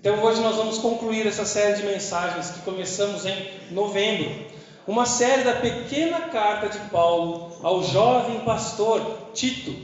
[0.00, 4.30] Então hoje nós vamos concluir essa série de mensagens que começamos em novembro.
[4.86, 9.00] Uma série da pequena carta de Paulo ao jovem pastor
[9.34, 9.74] Tito.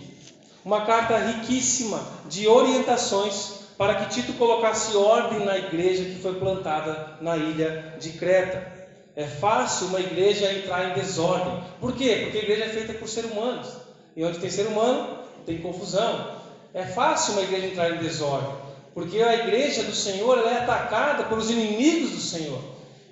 [0.64, 7.18] Uma carta riquíssima de orientações para que Tito colocasse ordem na igreja que foi plantada
[7.20, 8.72] na ilha de Creta.
[9.16, 11.60] É fácil uma igreja entrar em desordem.
[11.80, 12.20] Por quê?
[12.22, 13.68] Porque a igreja é feita por seres humanos.
[14.14, 16.36] E onde tem ser humano, tem confusão.
[16.72, 18.73] É fácil uma igreja entrar em desordem.
[18.94, 22.60] Porque a igreja do Senhor é atacada pelos inimigos do Senhor.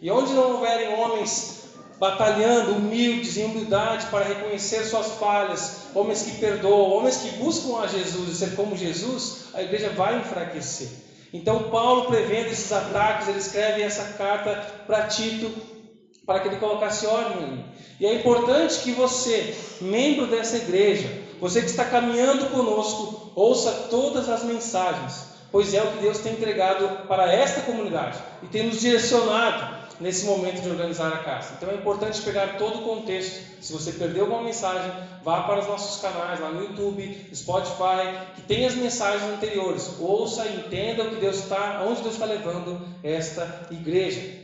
[0.01, 1.63] E onde não houverem homens
[1.99, 7.87] batalhando, humildes, em humildade, para reconhecer suas falhas, homens que perdoam, homens que buscam a
[7.87, 10.89] Jesus e ser como Jesus, a igreja vai enfraquecer.
[11.33, 14.55] Então, Paulo, prevendo esses ataques, ele escreve essa carta
[14.87, 15.51] para Tito,
[16.27, 17.65] para que ele colocasse ordem ali.
[18.01, 21.09] E é importante que você, membro dessa igreja,
[21.41, 26.33] você que está caminhando conosco, ouça todas as mensagens, pois é o que Deus tem
[26.33, 31.55] entregado para esta comunidade e tem nos direcionado nesse momento de organizar a casa.
[31.57, 33.41] Então é importante pegar todo o contexto.
[33.63, 34.91] Se você perdeu alguma mensagem,
[35.23, 39.95] vá para os nossos canais lá no YouTube, Spotify, que tem as mensagens anteriores.
[40.01, 44.43] Ouça e entenda o que Deus está, onde Deus está levando esta igreja.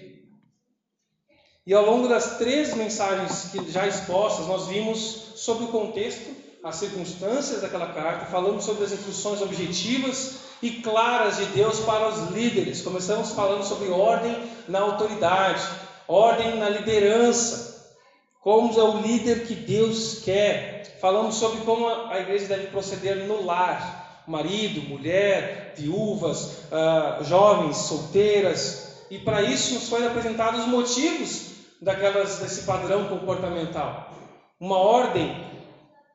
[1.66, 6.30] E ao longo das três mensagens que já expostas, nós vimos sobre o contexto,
[6.62, 12.30] as circunstâncias daquela carta, falamos sobre as instruções objetivas e claras de Deus para os
[12.30, 12.82] líderes.
[12.82, 15.62] Começamos falando sobre ordem na autoridade,
[16.06, 17.68] ordem na liderança,
[18.40, 20.98] como é o líder que Deus quer.
[21.00, 29.04] Falamos sobre como a igreja deve proceder no lar, marido, mulher, viúvas, uh, jovens, solteiras.
[29.10, 34.12] E para isso nos foram apresentados os motivos daquelas, desse padrão comportamental.
[34.60, 35.46] Uma ordem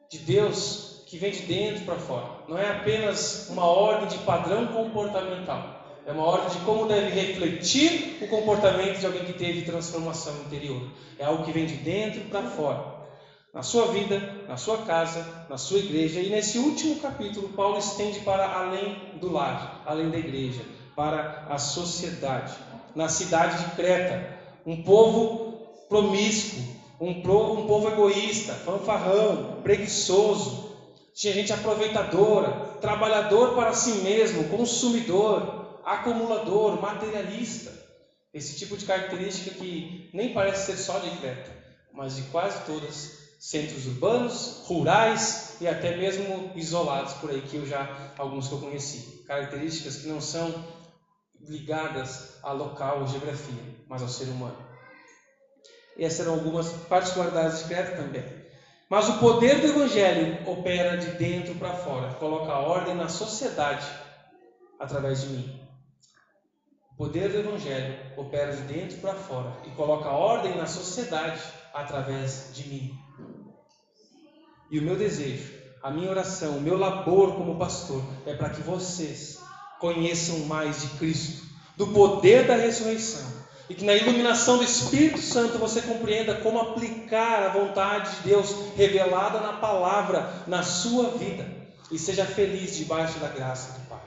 [0.10, 0.83] de Deus
[1.14, 2.26] que vem de dentro para fora.
[2.48, 5.86] Não é apenas uma ordem de padrão comportamental.
[6.08, 10.82] É uma ordem de como deve refletir o comportamento de alguém que teve transformação interior.
[11.20, 12.84] É algo que vem de dentro para fora.
[13.54, 16.20] Na sua vida, na sua casa, na sua igreja.
[16.20, 20.64] E nesse último capítulo, Paulo estende para além do lar, além da igreja,
[20.96, 22.56] para a sociedade.
[22.96, 24.36] Na cidade de Creta,
[24.66, 26.60] um povo promíscuo,
[27.00, 30.73] um povo, egoísta, fanfarrão, preguiçoso,
[31.14, 32.52] tinha gente aproveitadora,
[32.82, 37.72] trabalhador para si mesmo, consumidor, acumulador, materialista.
[38.34, 41.56] Esse tipo de característica que nem parece ser só de Creta,
[41.94, 47.66] mas de quase todas centros urbanos, rurais e até mesmo isolados por aí que eu
[47.66, 49.24] já alguns que eu conheci.
[49.28, 50.66] Características que não são
[51.40, 54.58] ligadas a local ou geografia, mas ao ser humano.
[55.96, 58.43] E essas eram algumas particularidades de Creta também.
[58.94, 63.88] Mas o poder do Evangelho opera de dentro para fora, coloca ordem na sociedade
[64.80, 65.60] através de mim.
[66.92, 71.42] O poder do Evangelho opera de dentro para fora e coloca ordem na sociedade
[71.74, 72.96] através de mim.
[74.70, 78.62] E o meu desejo, a minha oração, o meu labor como pastor é para que
[78.62, 79.40] vocês
[79.80, 85.58] conheçam mais de Cristo, do poder da ressurreição e que na iluminação do Espírito Santo
[85.58, 91.46] você compreenda como aplicar a vontade de Deus revelada na palavra na sua vida
[91.92, 94.02] e seja feliz debaixo da graça do Pai.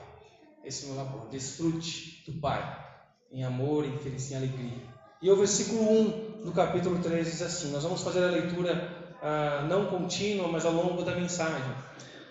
[0.63, 1.27] Esse é o meu labor.
[1.29, 2.85] Desfrute do Pai
[3.31, 4.83] em amor, em felicidade, em alegria.
[5.21, 9.65] E o versículo 1 do capítulo 3 diz assim: Nós vamos fazer a leitura ah,
[9.67, 11.73] não contínua, mas ao longo da mensagem.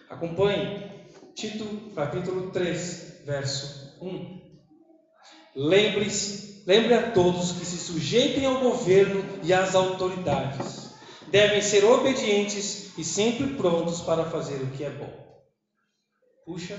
[0.09, 0.87] Acompanhe
[1.35, 1.65] Tito,
[1.95, 4.41] capítulo 3, verso 1.
[5.55, 10.91] Lembre-se Lembre a todos que se sujeitem ao governo e às autoridades.
[11.29, 15.13] Devem ser obedientes e sempre prontos para fazer o que é bom.
[16.45, 16.77] Puxa,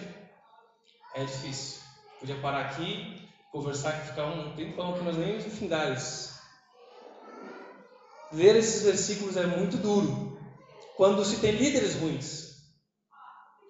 [1.16, 1.80] é difícil.
[2.20, 6.34] Podia parar aqui, conversar ficar um tempo falando que nós nem finais.
[8.34, 10.38] Ler esses versículos é muito duro.
[10.97, 12.58] Quando se tem líderes ruins,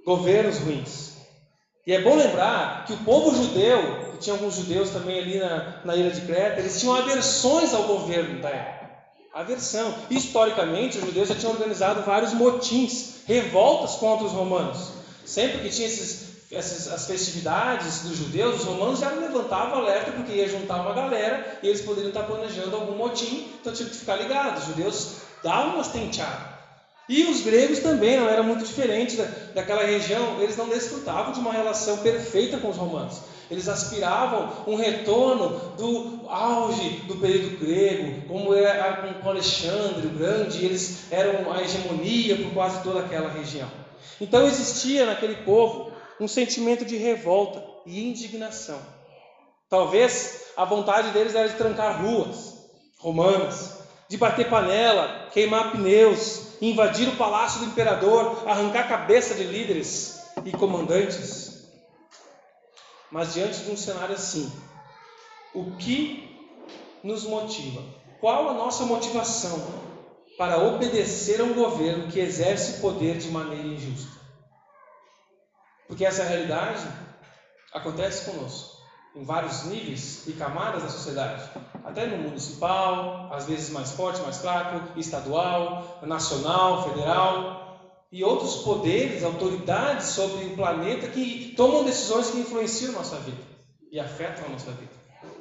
[0.04, 1.17] governos ruins.
[1.88, 5.80] E é bom lembrar que o povo judeu e tinha alguns judeus também ali na,
[5.86, 8.92] na ilha de Creta, eles tinham aversões ao governo da época.
[9.34, 9.96] Aversão.
[10.10, 14.92] Historicamente, os judeus já tinham organizado vários motins, revoltas contra os romanos.
[15.24, 20.34] Sempre que tinha esses, essas, as festividades dos judeus, os romanos já levantavam alerta porque
[20.34, 24.18] ia juntar uma galera e eles poderiam estar planejando algum motim, então tinha que ficar
[24.18, 24.58] ligado.
[24.58, 26.47] Os judeus davam umas tenteadas.
[27.10, 29.26] E os gregos também não era muito diferente da,
[29.56, 33.22] daquela região, eles não desfrutavam de uma relação perfeita com os romanos.
[33.50, 40.66] Eles aspiravam um retorno do auge do período grego, como era com Alexandre o Grande,
[40.66, 43.70] eles eram a hegemonia por quase toda aquela região.
[44.20, 48.80] Então existia naquele povo um sentimento de revolta e indignação.
[49.70, 52.58] Talvez a vontade deles era de trancar ruas
[52.98, 53.78] romanas,
[54.10, 60.20] de bater panela, queimar pneus, invadir o palácio do imperador, arrancar a cabeça de líderes
[60.44, 61.68] e comandantes.
[63.12, 64.52] Mas diante de um cenário assim,
[65.54, 66.28] o que
[67.04, 67.82] nos motiva?
[68.20, 69.66] Qual a nossa motivação
[70.38, 74.18] para obedecer a um governo que exerce poder de maneira injusta?
[75.88, 76.86] Porque essa realidade
[77.74, 78.78] acontece conosco
[79.16, 81.50] em vários níveis e camadas da sociedade,
[81.88, 87.58] até no municipal, às vezes mais forte, mais fraco, estadual, nacional, federal,
[88.12, 93.42] e outros poderes, autoridades sobre o planeta que tomam decisões que influenciam a nossa vida
[93.92, 94.92] e afetam a nossa vida.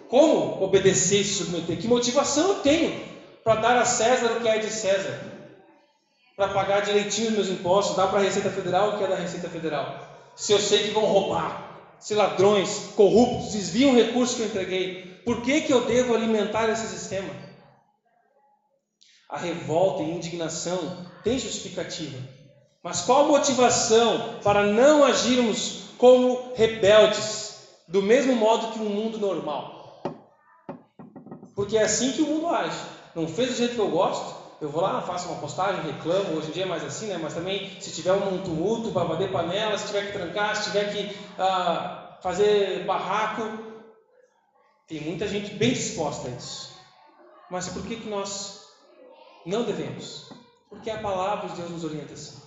[0.09, 1.79] Como obedecer e se submeter?
[1.79, 3.05] Que motivação eu tenho
[3.43, 5.21] para dar a César o que é de César?
[6.37, 9.17] Para pagar direitinho os meus impostos, dar para a Receita Federal o que é da
[9.17, 10.07] Receita Federal?
[10.37, 15.16] Se eu sei que vão roubar, se ladrões, corruptos, desviam o recurso que eu entreguei,
[15.27, 17.29] por que, que eu devo alimentar esse sistema?
[19.29, 22.17] A revolta e indignação têm justificativa.
[22.81, 27.57] Mas qual a motivação para não agirmos como rebeldes,
[27.89, 30.01] do mesmo modo que um mundo normal?
[31.57, 32.79] Porque é assim que o mundo age.
[33.13, 36.51] Não fez do jeito que eu gosto, eu vou lá, faço uma postagem, reclamo, hoje
[36.51, 37.19] em dia é mais assim, né?
[37.21, 40.93] Mas também, se tiver um tumulto para bater panela, se tiver que trancar, se tiver
[40.93, 43.66] que ah, fazer barraco,
[44.87, 46.77] tem muita gente bem disposta a isso.
[47.51, 48.63] Mas por que, que nós
[49.45, 50.31] não devemos?
[50.69, 52.41] Porque a palavra de Deus nos orienta assim.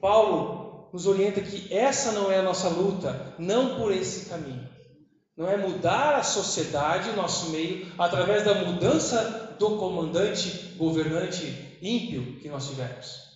[0.00, 4.68] Paulo nos orienta que essa não é a nossa luta, não por esse caminho.
[5.36, 12.38] Não é mudar a sociedade, o nosso meio, através da mudança do comandante, governante ímpio
[12.40, 13.32] que nós tivermos.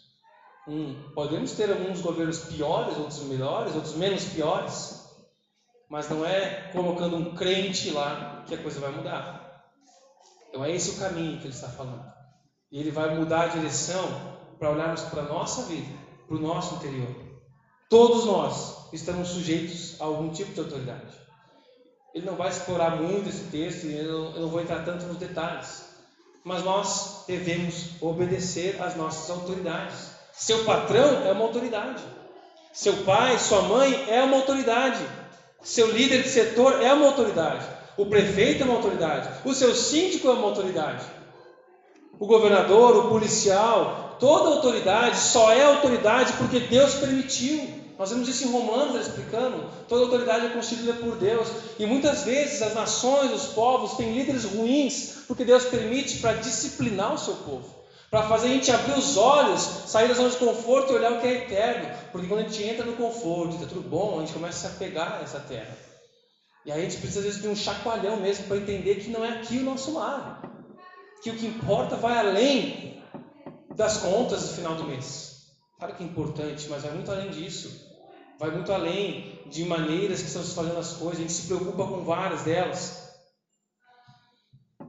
[0.68, 5.05] Hum, podemos ter alguns governos piores, outros melhores, outros menos piores,
[5.88, 9.64] mas não é colocando um crente lá que a coisa vai mudar.
[10.48, 12.04] Então é esse o caminho que ele está falando.
[12.70, 14.04] E ele vai mudar a direção
[14.58, 15.94] para olharmos para a nossa vida,
[16.26, 17.14] para o nosso interior.
[17.88, 21.14] Todos nós estamos sujeitos a algum tipo de autoridade.
[22.14, 25.84] Ele não vai explorar muito esse texto e eu não vou entrar tanto nos detalhes.
[26.42, 30.10] Mas nós devemos obedecer às nossas autoridades.
[30.32, 32.02] Seu patrão é uma autoridade.
[32.72, 35.04] Seu pai, sua mãe é uma autoridade.
[35.66, 37.66] Seu líder de setor é uma autoridade.
[37.96, 39.28] O prefeito é uma autoridade.
[39.44, 41.04] O seu síndico é uma autoridade.
[42.20, 47.68] O governador, o policial, toda autoridade só é autoridade porque Deus permitiu.
[47.98, 49.64] Nós vemos isso em Romanos explicando.
[49.88, 51.48] Toda autoridade é constituída por Deus.
[51.80, 57.12] E muitas vezes as nações, os povos, têm líderes ruins, porque Deus permite para disciplinar
[57.12, 57.74] o seu povo.
[58.10, 61.20] Para fazer a gente abrir os olhos, sair da zona de conforto e olhar o
[61.20, 61.98] que é eterno.
[62.12, 64.76] Porque quando a gente entra no conforto, está tudo bom, a gente começa a se
[64.76, 65.76] apegar nessa terra.
[66.64, 69.24] E aí a gente precisa às vezes de um chacoalhão mesmo para entender que não
[69.24, 70.42] é aqui o nosso lar.
[71.22, 73.02] Que o que importa vai além
[73.74, 75.52] das contas do final do mês.
[75.78, 77.86] Claro que é importante, mas vai muito além disso
[78.38, 82.04] vai muito além de maneiras que estamos fazendo as coisas, a gente se preocupa com
[82.04, 83.05] várias delas.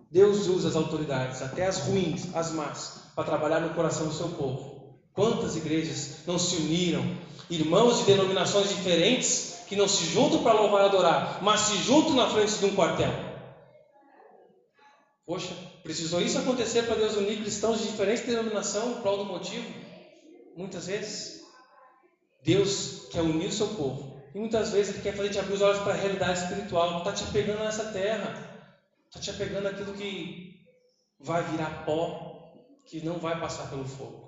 [0.09, 4.30] Deus usa as autoridades, até as ruins, as más, para trabalhar no coração do seu
[4.30, 4.98] povo.
[5.13, 7.04] Quantas igrejas não se uniram?
[7.50, 12.13] Irmãos de denominações diferentes que não se juntam para louvar e adorar, mas se juntam
[12.13, 13.12] na frente de um quartel.
[15.26, 19.68] Poxa, precisou isso acontecer para Deus unir cristãos de diferentes denominações em prol do motivo?
[20.56, 21.42] Muitas vezes.
[22.44, 24.21] Deus quer unir o seu povo.
[24.33, 26.99] E muitas vezes Ele quer fazer te abrir os olhos para a realidade espiritual.
[26.99, 28.56] Está te apegando nessa terra.
[29.07, 30.66] Está te apegando aquilo que
[31.19, 32.54] vai virar pó,
[32.85, 34.28] que não vai passar pelo fogo.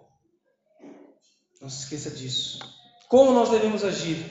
[1.62, 2.60] Não se esqueça disso.
[3.08, 4.24] Como nós devemos agir?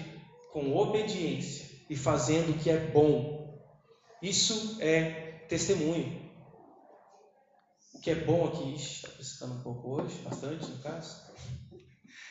[0.52, 3.58] Com obediência e fazendo o que é bom.
[4.22, 6.28] Isso é testemunho.
[7.94, 11.20] O que é bom aqui, está precisando um pouco hoje, bastante no caso.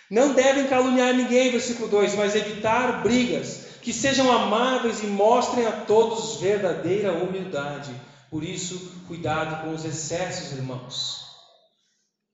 [0.09, 5.81] Não devem caluniar ninguém, versículo 2, mas evitar brigas, que sejam amáveis e mostrem a
[5.81, 7.91] todos verdadeira humildade.
[8.29, 11.27] Por isso, cuidado com os excessos, irmãos.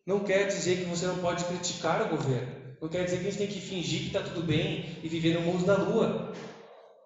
[0.06, 2.52] Não quer dizer que você não pode criticar o governo.
[2.82, 5.36] Não quer dizer que a gente tem que fingir que está tudo bem e viver
[5.36, 6.34] no mundo da lua.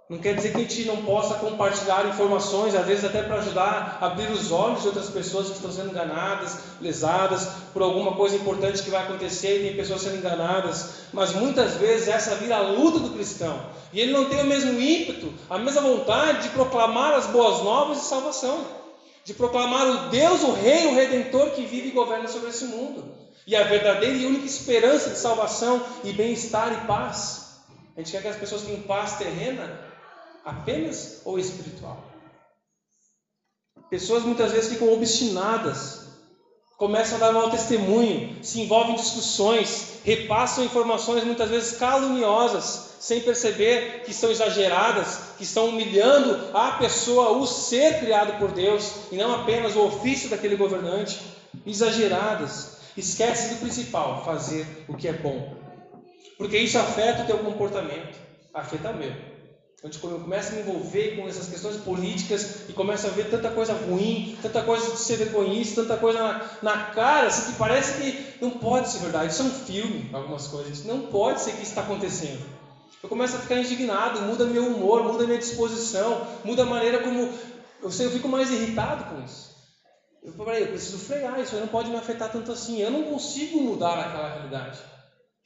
[0.09, 3.97] Não quer dizer que a gente não possa compartilhar informações, às vezes até para ajudar
[3.99, 8.37] a abrir os olhos de outras pessoas que estão sendo enganadas, lesadas por alguma coisa
[8.37, 10.91] importante que vai acontecer e tem pessoas sendo enganadas.
[11.11, 13.59] Mas muitas vezes essa vira a luta do cristão.
[13.91, 17.97] E ele não tem o mesmo ímpeto, a mesma vontade de proclamar as boas novas
[17.97, 18.65] de salvação,
[19.25, 23.03] de proclamar o Deus, o Rei, o Redentor que vive e governa sobre esse mundo.
[23.45, 27.47] E a verdadeira e única esperança de salvação e bem-estar e paz.
[27.97, 29.86] A gente quer que as pessoas tenham paz terrena,
[30.47, 32.01] apenas ou espiritual?
[33.89, 36.07] Pessoas muitas vezes ficam obstinadas,
[36.77, 43.21] começam a dar mau testemunho, se envolvem em discussões, repassam informações muitas vezes caluniosas, sem
[43.21, 49.17] perceber que são exageradas, que estão humilhando a pessoa, o ser criado por Deus, e
[49.17, 51.19] não apenas o ofício daquele governante.
[51.65, 52.77] Exageradas.
[52.95, 55.55] Esquece do principal, fazer o que é bom.
[56.37, 58.17] Porque isso afeta o teu comportamento,
[58.53, 59.36] afeta o meu.
[59.81, 63.51] Quando eu começo a me envolver com essas questões políticas e começo a ver tanta
[63.51, 68.01] coisa ruim, tanta coisa de ser egoísta, tanta coisa na, na cara, assim, que parece
[68.01, 69.31] que não pode ser verdade.
[69.31, 70.83] Isso é um filme, algumas coisas.
[70.83, 72.43] Não pode ser que isso está acontecendo.
[73.03, 77.31] Eu começo a ficar indignado, muda meu humor, muda minha disposição, muda a maneira como.
[77.81, 79.51] Eu, sei, eu fico mais irritado com isso.
[80.23, 82.81] Eu falei, eu preciso frear, isso não pode me afetar tanto assim.
[82.81, 84.79] Eu não consigo mudar aquela realidade.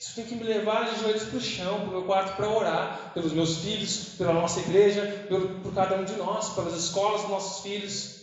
[0.02, 2.50] Isso tem que me levar de joelhos para o chão, para o meu quarto, para
[2.50, 7.22] orar pelos meus filhos, pela nossa igreja, por, por cada um de nós, pelas escolas
[7.22, 8.22] dos nossos filhos.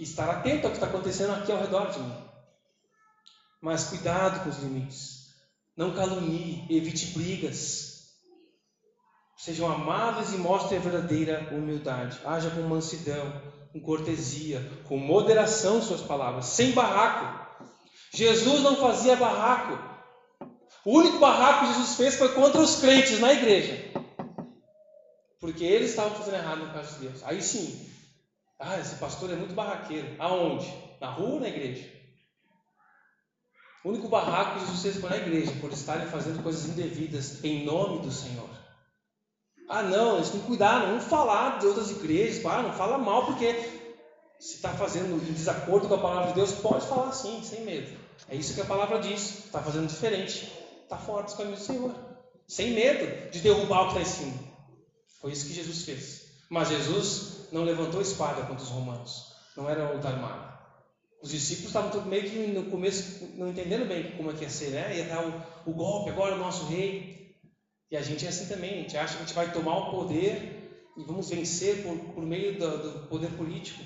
[0.00, 2.24] E estar atento ao que está acontecendo aqui ao redor de mim.
[3.62, 5.28] Mas cuidado com os limites.
[5.76, 8.08] Não calunie, evite brigas.
[9.36, 12.18] Sejam amáveis e mostrem a verdadeira humildade.
[12.24, 13.32] Haja com mansidão,
[13.72, 17.48] com cortesia, com moderação suas palavras, sem barraco.
[18.12, 19.89] Jesus não fazia barraco.
[20.84, 23.90] O único barraco que Jesus fez foi contra os crentes na igreja.
[25.38, 27.22] Porque eles estavam fazendo errado no caso de Deus.
[27.24, 27.88] Aí sim.
[28.58, 30.16] Ah, esse pastor é muito barraqueiro.
[30.18, 30.72] Aonde?
[31.00, 31.86] Na rua ou na igreja?
[33.84, 37.64] O único barraco que Jesus fez foi na igreja, por estarem fazendo coisas indevidas em
[37.64, 38.48] nome do Senhor.
[39.68, 43.24] Ah, não, eles têm que cuidar, não falar de outras igrejas, ah, não fala mal,
[43.24, 43.54] porque
[44.38, 47.96] se está fazendo em desacordo com a palavra de Deus, pode falar sim, sem medo.
[48.28, 50.59] É isso que a palavra diz, está fazendo diferente
[50.90, 51.94] está fora dos caminhos do Senhor.
[52.48, 54.34] Sem medo de derrubar o que está em cima.
[55.20, 56.30] Foi isso que Jesus fez.
[56.50, 59.32] Mas Jesus não levantou espada contra os romanos.
[59.56, 60.50] Não era uma luta.
[61.22, 64.50] Os discípulos estavam tudo meio que no começo não entendendo bem como é que ia
[64.50, 64.96] ser, né?
[64.96, 67.36] Ia dar o, o golpe, agora o nosso rei.
[67.90, 68.70] E a gente é assim também.
[68.72, 72.24] A gente acha que a gente vai tomar o poder e vamos vencer por, por
[72.24, 73.84] meio do, do poder político.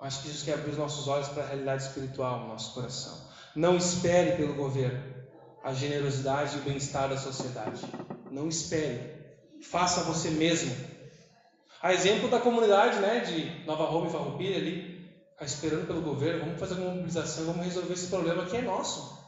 [0.00, 3.30] Acho que Jesus quer abrir os nossos olhos para a realidade espiritual no nosso coração.
[3.54, 5.13] Não espere pelo governo
[5.64, 7.80] a generosidade e o bem-estar da sociedade.
[8.30, 9.00] Não espere.
[9.62, 10.76] Faça você mesmo.
[11.82, 15.02] A exemplo da comunidade né, de Nova Roma e Farroupilha ali,
[15.40, 19.18] esperando pelo governo, vamos fazer uma mobilização, vamos resolver esse problema que é nosso.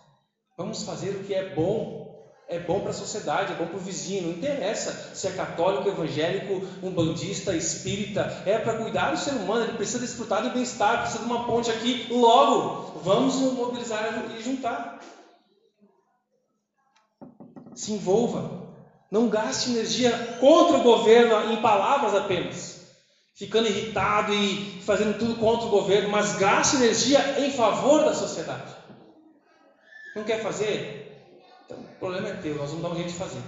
[0.59, 2.05] Vamos fazer o que é bom.
[2.49, 4.25] É bom para a sociedade, é bom para o vizinho.
[4.25, 8.43] Não interessa se é católico, evangélico, um bandista, espírita.
[8.45, 9.65] É para cuidar do ser humano.
[9.65, 12.09] Ele precisa desfrutar do bem-estar, precisa de uma ponte aqui.
[12.11, 15.01] Logo, vamos mobilizar e juntar
[17.77, 18.67] se envolva.
[19.11, 22.81] Não gaste energia contra o governo em palavras apenas,
[23.35, 28.75] ficando irritado e fazendo tudo contra o governo, mas gaste energia em favor da sociedade.
[30.17, 31.07] Não quer fazer?
[31.65, 33.43] Então, o problema é teu, nós vamos dar um jeito de fazer.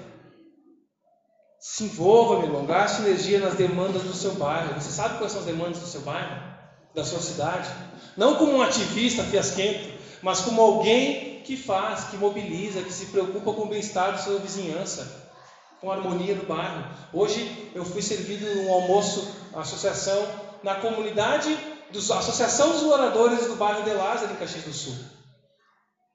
[1.58, 4.80] Se envolva, meu irmão, gaste energia nas demandas do seu bairro.
[4.80, 6.40] Você sabe quais são as demandas do seu bairro?
[6.94, 7.68] Da sua cidade?
[8.16, 13.52] Não como um ativista fiasquento, mas como alguém que faz, que mobiliza, que se preocupa
[13.52, 15.28] com o bem-estar da sua vizinhança,
[15.80, 16.84] com a harmonia do bairro.
[17.12, 20.26] Hoje eu fui servido num almoço, associação,
[20.62, 21.56] na comunidade,
[21.90, 24.96] dos, Associação dos Moradores do bairro de Lázaro, em Caxias do Sul.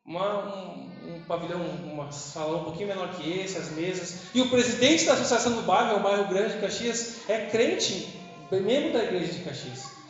[0.06, 4.16] Uma, um, um pavilhão, um salão um pouquinho menor que esse, as mesas.
[4.34, 8.20] E o presidente da associação do bairro, é o bairro grande de Caxias, é crente,
[8.52, 10.03] membro da igreja de Caxias.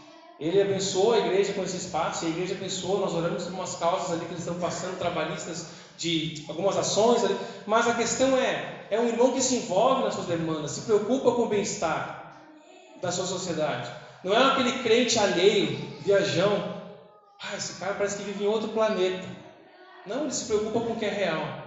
[0.44, 3.76] Ele abençoou a igreja com esse espaço, e a igreja abençoou, nós oramos por umas
[3.76, 8.88] causas ali que eles estão passando, trabalhistas, de algumas ações ali, mas a questão é,
[8.90, 12.42] é um irmão que se envolve nas suas demandas, se preocupa com o bem-estar
[13.02, 13.90] da sua sociedade.
[14.22, 16.82] Não é aquele crente alheio, viajão,
[17.42, 19.26] ah, esse cara parece que vive em outro planeta.
[20.06, 21.64] Não, ele se preocupa com o que é real.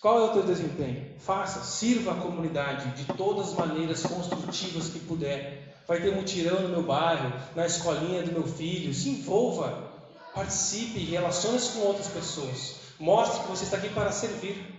[0.00, 1.16] Qual é o teu desempenho?
[1.18, 6.68] Faça, sirva a comunidade de todas as maneiras construtivas que puder vai ter mutirão no
[6.68, 8.92] meu bairro, na escolinha do meu filho.
[8.92, 9.90] Se envolva,
[10.34, 12.76] participe, relacione-se com outras pessoas.
[13.00, 14.76] Mostre que você está aqui para servir.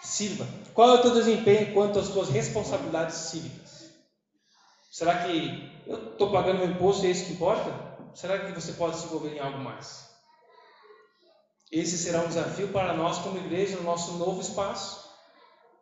[0.00, 0.46] Sirva.
[0.72, 3.88] Qual é o teu desempenho quanto às tuas responsabilidades cívicas?
[4.92, 7.72] Será que eu estou pagando meu imposto e é isso que importa?
[8.14, 10.08] Será que você pode se envolver em algo mais?
[11.70, 15.07] Esse será um desafio para nós como igreja no nosso novo espaço.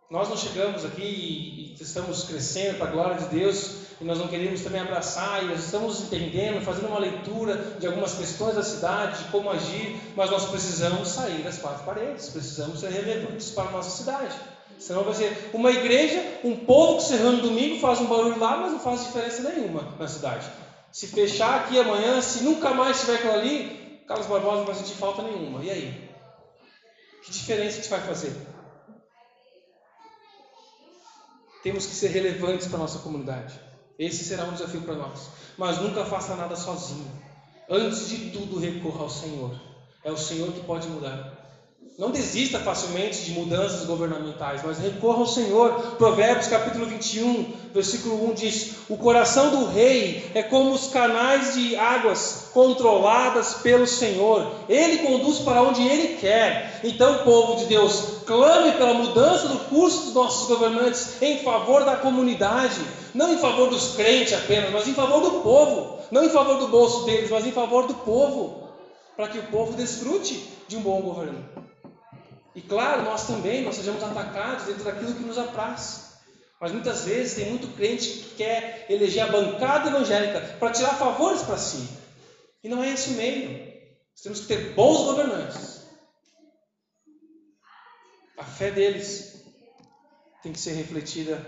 [0.08, 4.28] Nós não chegamos aqui e, estamos crescendo para a glória de Deus e nós não
[4.28, 9.24] queremos também abraçar e nós estamos entendendo, fazendo uma leitura de algumas questões da cidade,
[9.24, 13.72] de como agir, mas nós precisamos sair das quatro paredes, precisamos ser relevantes para a
[13.72, 14.34] nossa cidade.
[14.78, 18.58] Senão vai ser uma igreja, um povo que se reúne domingo, faz um barulho lá,
[18.58, 20.46] mas não faz diferença nenhuma na cidade.
[20.92, 24.94] Se fechar aqui amanhã, se nunca mais tiver aquilo ali, Carlos Barbosa não vai sentir
[24.94, 25.64] falta nenhuma.
[25.64, 26.10] E aí?
[27.24, 28.55] Que diferença gente vai fazer?
[31.66, 33.58] Temos que ser relevantes para a nossa comunidade.
[33.98, 35.30] Esse será um desafio para nós.
[35.58, 37.10] Mas nunca faça nada sozinho.
[37.68, 39.60] Antes de tudo, recorra ao Senhor.
[40.04, 41.35] É o Senhor que pode mudar.
[41.98, 45.72] Não desista facilmente de mudanças governamentais, mas recorra ao Senhor.
[45.96, 51.74] Provérbios capítulo 21, versículo 1 diz: O coração do rei é como os canais de
[51.74, 54.46] águas controladas pelo Senhor.
[54.68, 56.80] Ele conduz para onde ele quer.
[56.84, 61.96] Então, povo de Deus, clame pela mudança do curso dos nossos governantes em favor da
[61.96, 62.78] comunidade,
[63.14, 65.98] não em favor dos crentes apenas, mas em favor do povo.
[66.10, 68.68] Não em favor do bolso deles, mas em favor do povo,
[69.16, 71.65] para que o povo desfrute de um bom governo.
[72.56, 76.16] E claro, nós também nós sejamos atacados dentro daquilo que nos apraz.
[76.58, 81.42] Mas muitas vezes tem muito crente que quer eleger a bancada evangélica para tirar favores
[81.42, 81.86] para si.
[82.64, 83.50] E não é esse o meio.
[83.50, 85.82] Nós temos que ter bons governantes.
[88.38, 89.44] A fé deles
[90.42, 91.44] tem que ser refletida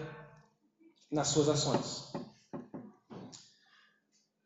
[1.11, 2.13] nas suas ações.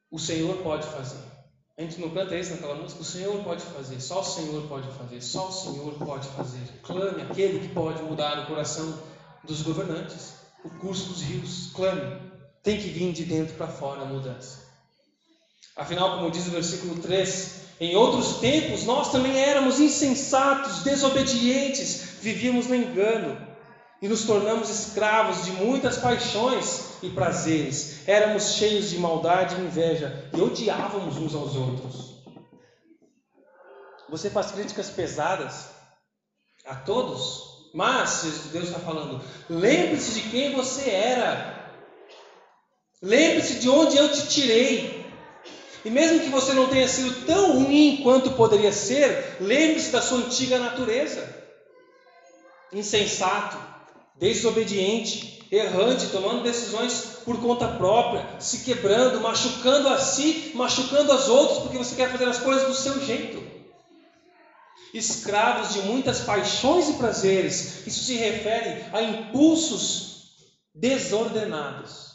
[0.09, 1.32] O Senhor pode fazer.
[1.83, 3.03] A gente não canta isso naquela música?
[3.03, 6.61] O Senhor pode fazer, só o Senhor pode fazer, só o Senhor pode fazer.
[6.81, 9.03] Clame aquele que pode mudar o coração
[9.43, 10.35] dos governantes,
[10.65, 11.73] o curso dos rios.
[11.75, 12.21] Clame.
[12.63, 14.61] Tem que vir de dentro para fora a mudança.
[15.75, 22.69] Afinal, como diz o versículo 3, em outros tempos nós também éramos insensatos, desobedientes, vivíamos
[22.69, 23.52] no engano
[24.03, 28.01] e nos tornamos escravos de muitas paixões e prazeres.
[28.09, 32.13] Éramos cheios de maldade e inveja e odiávamos uns aos outros.
[34.11, 35.69] Você faz críticas pesadas
[36.67, 41.63] a todos, mas Deus está falando, lembre-se de quem você era.
[43.01, 45.07] Lembre-se de onde eu te tirei.
[45.85, 50.19] E mesmo que você não tenha sido tão ruim quanto poderia ser, lembre-se da sua
[50.19, 51.41] antiga natureza.
[52.73, 53.72] Insensato,
[54.17, 61.59] desobediente, errante, tomando decisões por conta própria, se quebrando, machucando a si, machucando as outros,
[61.59, 63.43] porque você quer fazer as coisas do seu jeito.
[64.95, 70.13] Escravos de muitas paixões e prazeres, isso se refere a impulsos
[70.75, 72.13] desordenados.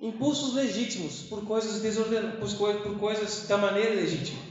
[0.00, 4.42] Impulsos legítimos por coisas desordenadas, por coisas da maneira legítima.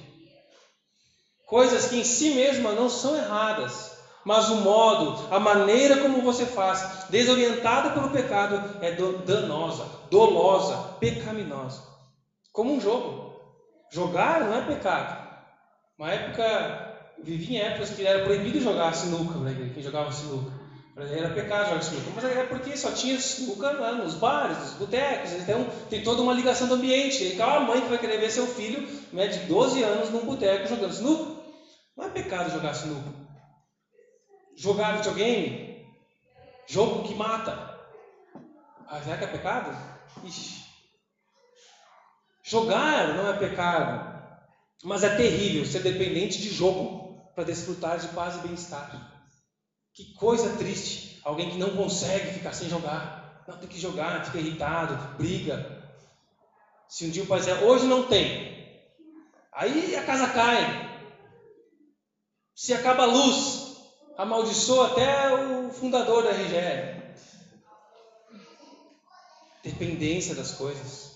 [1.45, 3.90] Coisas que em si mesmas não são erradas,
[4.25, 11.83] mas o modo, a maneira como você faz, desorientada pelo pecado, é danosa, dolosa, pecaminosa.
[12.51, 13.31] Como um jogo.
[13.91, 15.29] Jogar não é pecado.
[15.97, 19.71] Uma época, vivia em épocas que era proibido jogar sinuca, né?
[19.73, 20.61] quem jogava sinuca.
[20.97, 25.31] Era pecado jogar sinuca, mas é porque só tinha sinuca né, nos bares, nos botecos,
[25.33, 27.23] então tem toda uma ligação do ambiente.
[27.23, 30.67] Então a mãe que vai querer ver seu filho né, de 12 anos num boteco
[30.67, 31.41] jogando sinuca.
[31.95, 33.20] Não é pecado jogar sinuca.
[34.61, 35.91] Jogar videogame,
[36.67, 37.51] jogo que mata.
[38.87, 39.75] Ah, será que é pecado?
[40.23, 40.63] Ixi.
[42.43, 44.23] Jogar não é pecado,
[44.83, 49.23] mas é terrível ser dependente de jogo para desfrutar de paz e bem-estar.
[49.95, 53.43] Que coisa triste, alguém que não consegue ficar sem jogar.
[53.47, 55.91] Não, tem que jogar, fica irritado, briga.
[56.87, 58.79] Se um dia o pai dizer, hoje não tem,
[59.51, 61.09] aí a casa cai.
[62.53, 63.60] Se acaba a luz,
[64.21, 67.01] amaldiçoa até o fundador da RGE.
[69.63, 71.11] Dependência das coisas.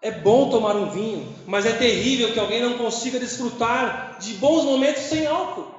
[0.00, 4.64] É bom tomar um vinho, mas é terrível que alguém não consiga desfrutar de bons
[4.64, 5.70] momentos sem álcool.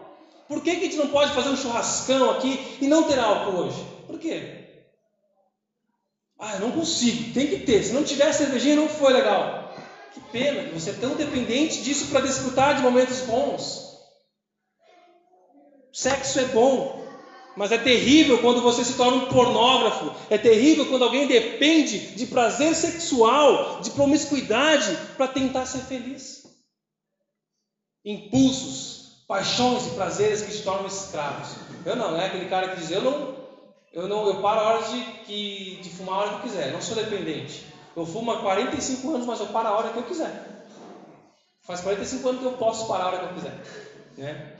[0.48, 3.64] Por que, que a gente não pode fazer um churrascão aqui e não ter álcool
[3.64, 3.84] hoje?
[4.06, 4.66] Por quê?
[6.38, 7.84] Ah, eu não consigo, tem que ter.
[7.84, 9.74] Se não tiver cervejinha, não foi legal.
[10.14, 13.83] Que pena você é tão dependente disso para desfrutar de momentos bons.
[15.94, 17.06] Sexo é bom,
[17.56, 20.12] mas é terrível quando você se torna um pornógrafo.
[20.28, 26.44] É terrível quando alguém depende de prazer sexual, de promiscuidade, para tentar ser feliz.
[28.04, 31.56] Impulsos, paixões e prazeres que te tornam escravos.
[31.86, 33.36] Eu não, é aquele cara que diz: eu não,
[33.94, 36.68] eu não, eu paro a hora de, que, de fumar a hora que eu quiser.
[36.70, 37.68] Eu não sou dependente.
[37.96, 40.66] Eu fumo há 45 anos, mas eu paro a hora que eu quiser.
[41.62, 43.62] Faz 45 anos que eu posso parar a hora que eu quiser.
[44.18, 44.53] Né?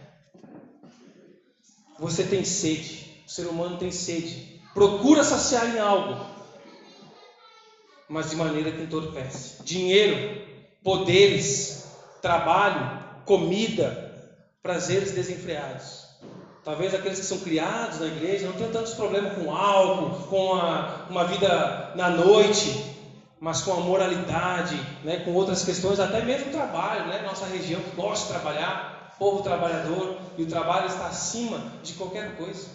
[2.00, 6.26] Você tem sede, o ser humano tem sede, procura saciar em algo,
[8.10, 9.64] mas de maneira que entorpece.
[9.64, 10.42] Dinheiro,
[10.84, 11.86] poderes,
[12.22, 14.12] trabalho, comida,
[14.62, 16.04] prazeres desenfreados.
[16.64, 21.08] Talvez aqueles que são criados na igreja não tenham tantos problemas com álcool, com a,
[21.10, 22.96] uma vida na noite,
[23.40, 27.94] mas com a moralidade, né, com outras questões, até mesmo trabalho, né, nossa região que
[27.94, 32.68] gosta de trabalhar, povo trabalhador, e o trabalho está acima de qualquer coisa.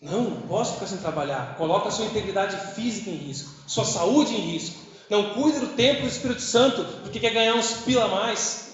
[0.00, 1.56] Não, não posso ficar sem trabalhar.
[1.56, 4.78] Coloca sua integridade física em risco, sua saúde em risco.
[5.08, 8.64] Não cuide do templo do Espírito Santo porque quer ganhar uns pila a mais.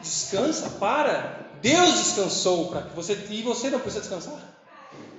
[0.00, 1.44] Descansa, para.
[1.60, 4.38] Deus descansou para que você e você não precisa descansar.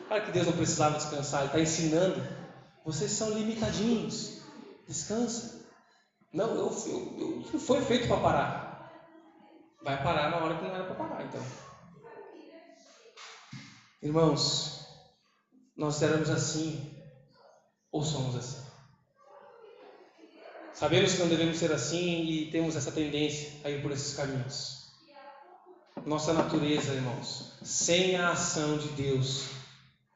[0.07, 2.21] Para que Deus não precisava descansar, Ele está ensinando.
[2.85, 4.41] Vocês são limitadinhos.
[4.87, 5.54] Descansa.
[6.35, 8.91] Não, eu, eu, eu foi feito para parar.
[9.81, 11.41] Vai parar na hora que não era para parar, então.
[14.01, 14.85] Irmãos,
[15.77, 16.93] nós éramos assim
[17.89, 18.65] ou somos assim?
[20.73, 24.91] Sabemos que não devemos ser assim e temos essa tendência a ir por esses caminhos.
[26.05, 29.51] Nossa natureza, irmãos, sem a ação de Deus,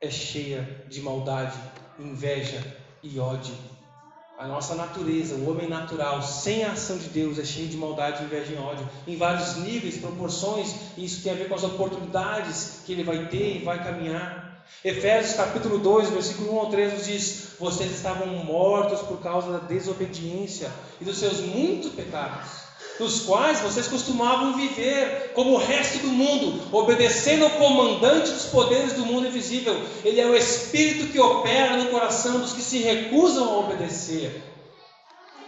[0.01, 1.57] é cheia de maldade,
[1.97, 2.61] inveja
[3.01, 3.78] e ódio.
[4.39, 8.23] A nossa natureza, o homem natural, sem a ação de Deus, é cheio de maldade,
[8.23, 12.79] inveja e ódio, em vários níveis, proporções, e isso tem a ver com as oportunidades
[12.85, 14.63] que ele vai ter e vai caminhar.
[14.81, 19.57] Efésios capítulo 2, versículo 1 ao 3 nos diz: Vocês estavam mortos por causa da
[19.57, 20.71] desobediência
[21.01, 22.68] e dos seus muitos pecados,
[22.99, 28.93] nos quais vocês costumavam viver como o resto do mundo, obedecendo ao comandante dos poderes
[28.93, 29.79] do mundo invisível.
[30.03, 34.43] Ele é o Espírito que opera no coração dos que se recusam a obedecer.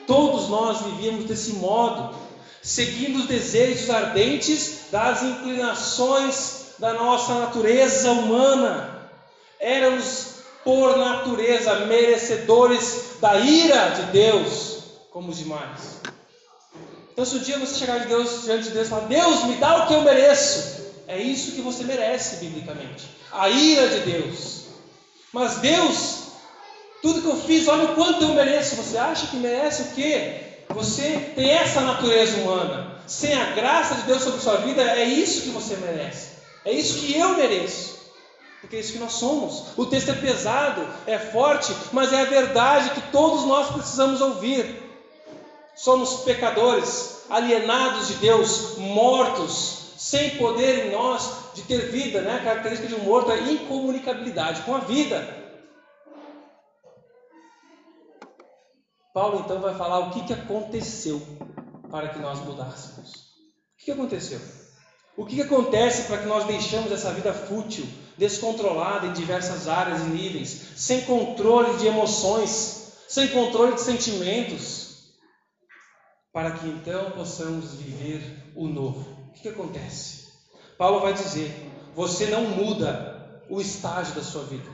[0.08, 2.16] Todos nós vivíamos desse modo,
[2.62, 8.92] seguindo os desejos ardentes das inclinações da nossa natureza humana
[9.62, 14.80] éramos por natureza merecedores da ira de Deus,
[15.12, 16.02] como os demais.
[17.12, 19.56] Então, se um dia você chegar de Deus, diante de Deus e falar: Deus, me
[19.56, 24.66] dá o que eu mereço, é isso que você merece, biblicamente a ira de Deus.
[25.32, 26.24] Mas Deus,
[27.02, 28.76] tudo que eu fiz, olha o quanto eu mereço.
[28.76, 30.42] Você acha que merece o quê?
[30.70, 33.00] Você tem essa natureza humana.
[33.08, 36.30] Sem a graça de Deus sobre sua vida, é isso que você merece.
[36.64, 38.00] É isso que eu mereço.
[38.60, 39.64] Porque é isso que nós somos.
[39.76, 44.81] O texto é pesado, é forte, mas é a verdade que todos nós precisamos ouvir.
[45.76, 52.38] Somos pecadores, alienados de Deus, mortos, sem poder em nós de ter vida, né?
[52.38, 55.42] A característica de um morto é incomunicabilidade com a vida.
[59.14, 61.22] Paulo então vai falar o que, que aconteceu
[61.90, 63.12] para que nós mudássemos.
[63.12, 64.40] O que, que aconteceu?
[65.18, 67.86] O que, que acontece para que nós deixamos essa vida fútil,
[68.18, 74.91] descontrolada em diversas áreas e níveis, sem controle de emoções, sem controle de sentimentos,
[76.34, 79.06] para que então possamos viver o novo?
[79.30, 80.30] O que, que acontece?
[80.78, 84.70] Paulo vai dizer: você não muda o estágio da sua vida.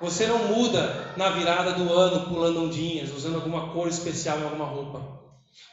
[0.00, 4.66] Você não muda na virada do ano pulando ondinhas, usando alguma cor especial em alguma
[4.66, 5.00] roupa.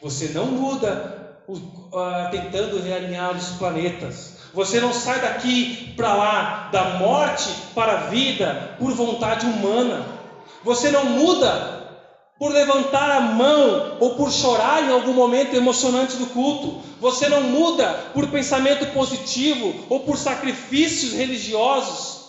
[0.02, 4.38] Você não muda uh, tentando realinhar os planetas.
[4.54, 10.06] Você não sai daqui para lá, da morte para a vida, por vontade humana.
[10.64, 11.83] Você não muda
[12.38, 16.82] por levantar a mão ou por chorar em algum momento emocionante do culto.
[17.00, 22.24] Você não muda por pensamento positivo ou por sacrifícios religiosos.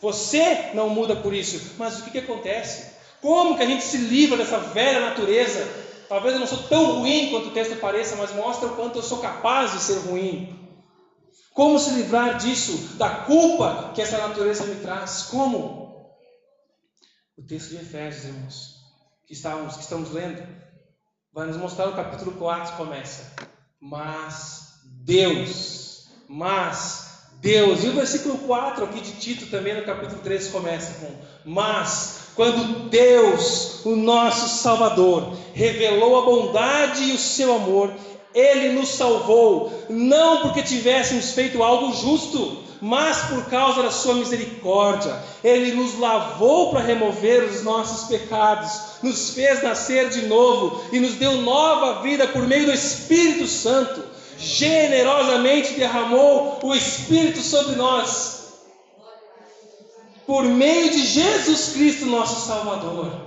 [0.00, 1.74] Você não muda por isso.
[1.78, 2.94] Mas o que, que acontece?
[3.22, 7.30] Como que a gente se livra dessa velha natureza Talvez eu não sou tão ruim
[7.30, 10.60] quanto o texto pareça, mas mostra o quanto eu sou capaz de ser ruim.
[11.52, 15.22] Como se livrar disso, da culpa que essa natureza me traz?
[15.22, 16.12] Como?
[17.36, 18.73] O texto de Efésios, irmãos,
[19.26, 20.42] que estamos, que estamos lendo,
[21.32, 23.34] vai nos mostrar o capítulo 4 começa.
[23.80, 27.84] Mas Deus, mas Deus.
[27.84, 32.88] E o versículo 4 aqui de Tito também no capítulo 3 começa com mas quando
[32.88, 37.94] Deus, o nosso Salvador, revelou a bondade e o seu amor,
[38.34, 45.16] ele nos salvou, não porque tivéssemos feito algo justo, mas por causa da sua misericórdia.
[45.42, 48.70] Ele nos lavou para remover os nossos pecados,
[49.02, 54.02] nos fez nascer de novo e nos deu nova vida por meio do Espírito Santo.
[54.36, 58.44] Generosamente derramou o Espírito sobre nós
[60.26, 63.23] por meio de Jesus Cristo, nosso Salvador.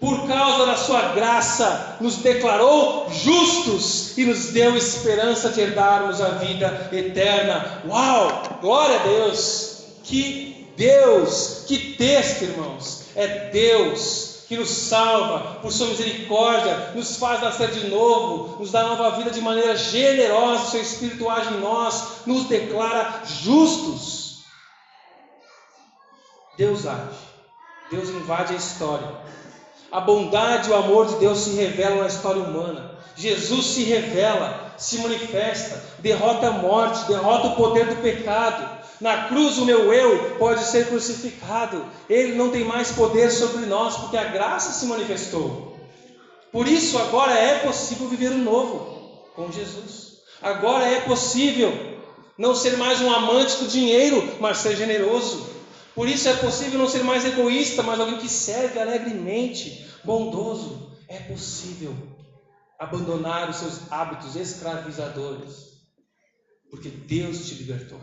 [0.00, 6.30] Por causa da sua graça, nos declarou justos e nos deu esperança de herdarmos a
[6.30, 7.82] vida eterna.
[7.86, 8.42] Uau!
[8.60, 9.84] Glória a Deus!
[10.04, 13.06] Que Deus, que texto, irmãos!
[13.14, 18.84] É Deus que nos salva por sua misericórdia, nos faz nascer de novo, nos dá
[18.84, 24.44] nova vida de maneira generosa, seu Espírito age em nós, nos declara justos.
[26.56, 27.18] Deus age,
[27.90, 29.25] Deus invade a história.
[29.90, 32.92] A bondade e o amor de Deus se revelam na história humana.
[33.16, 39.58] Jesus se revela, se manifesta, derrota a morte, derrota o poder do pecado, na cruz,
[39.58, 41.84] o meu eu pode ser crucificado.
[42.08, 45.76] Ele não tem mais poder sobre nós, porque a graça se manifestou.
[46.50, 50.16] Por isso, agora é possível viver o novo com Jesus.
[50.40, 51.72] Agora é possível
[52.38, 55.46] não ser mais um amante do dinheiro, mas ser generoso.
[55.96, 60.94] Por isso é possível não ser mais egoísta, mas alguém que serve alegremente, bondoso.
[61.08, 61.96] É possível
[62.78, 65.54] abandonar os seus hábitos escravizadores,
[66.70, 68.00] porque Deus te libertou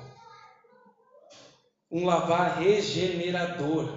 [1.93, 3.87] um lavar regenerador.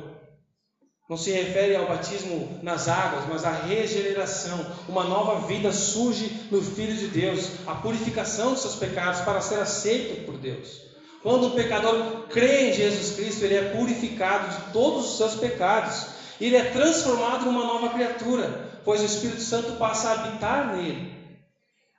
[1.08, 4.58] Não se refere ao batismo nas águas, mas à regeneração.
[4.86, 9.60] Uma nova vida surge no Filho de Deus, a purificação dos seus pecados para ser
[9.60, 10.95] aceito por Deus.
[11.22, 16.06] Quando o pecador crê em Jesus Cristo, ele é purificado de todos os seus pecados.
[16.40, 21.16] Ele é transformado numa nova criatura, pois o Espírito Santo passa a habitar nele.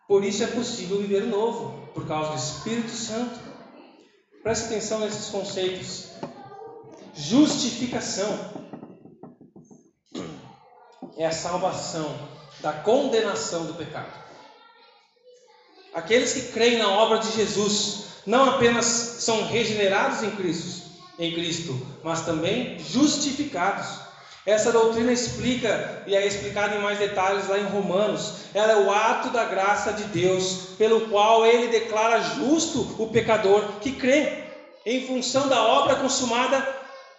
[0.07, 3.37] Por isso é possível viver novo, por causa do Espírito Santo.
[4.41, 6.11] Preste atenção nesses conceitos.
[7.13, 8.67] Justificação
[11.17, 12.15] é a salvação
[12.61, 14.13] da condenação do pecado.
[15.93, 20.81] Aqueles que creem na obra de Jesus não apenas são regenerados em Cristo,
[21.17, 24.01] em Cristo, mas também justificados.
[24.45, 28.33] Essa doutrina explica e é explicada em mais detalhes lá em Romanos.
[28.53, 33.79] Ela é o ato da graça de Deus, pelo qual ele declara justo o pecador
[33.79, 34.43] que crê,
[34.85, 36.67] em função da obra consumada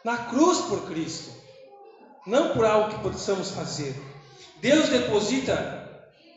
[0.04, 1.30] na cruz por Cristo,
[2.26, 3.94] não por algo que possamos fazer.
[4.60, 5.88] Deus deposita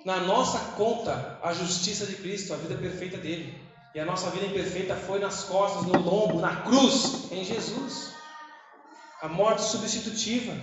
[0.05, 3.70] na nossa conta a justiça de Cristo, a vida perfeita dele.
[3.93, 8.11] E a nossa vida imperfeita foi nas costas, no lombo, na cruz, em Jesus.
[9.21, 10.53] A morte substitutiva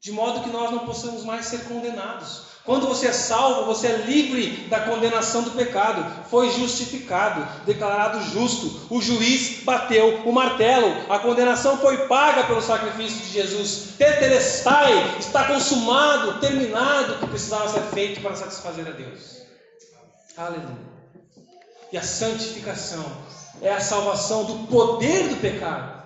[0.00, 2.46] de modo que nós não possamos mais ser condenados.
[2.64, 8.86] Quando você é salvo, você é livre da condenação do pecado, foi justificado, declarado justo.
[8.90, 13.94] O juiz bateu o martelo, a condenação foi paga pelo sacrifício de Jesus.
[13.96, 19.38] Tetelestai, está consumado, terminado o que precisava ser feito para satisfazer a Deus.
[20.36, 20.97] Aleluia.
[21.92, 23.04] E a santificação
[23.62, 25.98] é a salvação do poder do pecado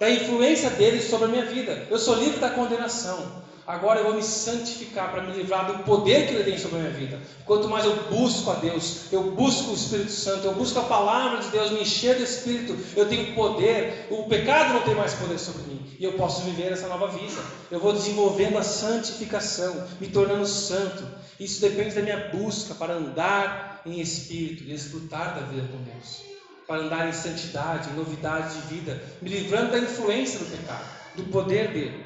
[0.00, 1.86] da influência dele sobre a minha vida.
[1.90, 3.50] Eu sou livre da condenação.
[3.66, 6.80] Agora eu vou me santificar para me livrar do poder que ele tem sobre a
[6.80, 7.20] minha vida.
[7.44, 11.38] Quanto mais eu busco a Deus, eu busco o Espírito Santo, eu busco a palavra
[11.38, 15.38] de Deus, me encher do Espírito, eu tenho poder, o pecado não tem mais poder
[15.38, 15.86] sobre mim.
[16.00, 17.40] E eu posso viver essa nova vida.
[17.70, 21.04] Eu vou desenvolvendo a santificação, me tornando santo.
[21.38, 26.30] Isso depende da minha busca para andar em Espírito e desfrutar da vida com Deus
[26.70, 30.84] para andar em santidade, em novidade de vida, me livrando da influência do pecado,
[31.16, 32.04] do poder dele.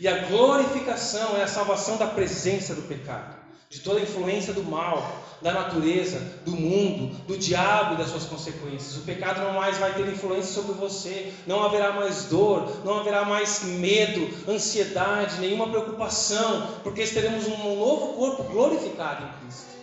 [0.00, 3.36] E a glorificação é a salvação da presença do pecado,
[3.70, 8.24] de toda a influência do mal, da natureza, do mundo, do diabo e das suas
[8.24, 8.96] consequências.
[8.96, 13.24] O pecado não mais vai ter influência sobre você, não haverá mais dor, não haverá
[13.24, 19.75] mais medo, ansiedade, nenhuma preocupação, porque teremos um novo corpo glorificado em Cristo.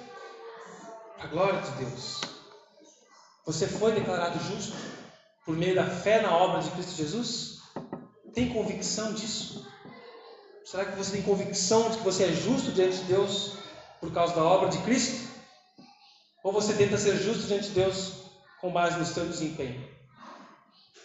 [1.24, 2.20] A glória de Deus.
[3.46, 4.76] Você foi declarado justo
[5.46, 7.60] por meio da fé na obra de Cristo Jesus?
[8.34, 9.66] Tem convicção disso?
[10.66, 13.54] Será que você tem convicção de que você é justo diante de Deus
[14.02, 15.30] por causa da obra de Cristo?
[16.44, 18.26] Ou você tenta ser justo diante de Deus
[18.60, 19.88] com base no seu desempenho?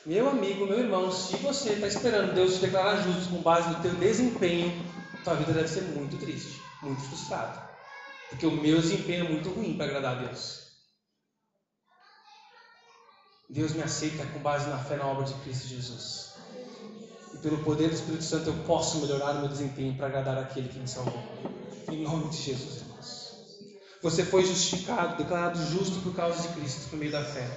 [0.05, 3.81] Meu amigo, meu irmão, se você está esperando Deus te declarar justo com base no
[3.83, 4.85] teu desempenho,
[5.23, 7.69] tua vida deve ser muito triste, muito frustrada.
[8.29, 10.69] Porque o meu desempenho é muito ruim para agradar a Deus.
[13.49, 16.35] Deus me aceita com base na fé na obra de Cristo Jesus.
[17.33, 20.69] E pelo poder do Espírito Santo eu posso melhorar o meu desempenho para agradar aquele
[20.69, 21.23] que me salvou.
[21.91, 23.29] Em nome de Jesus, irmãos.
[24.03, 27.49] Você foi justificado, declarado justo por causa de Cristo, por meio da fé.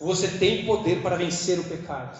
[0.00, 2.18] Você tem poder para vencer o pecado.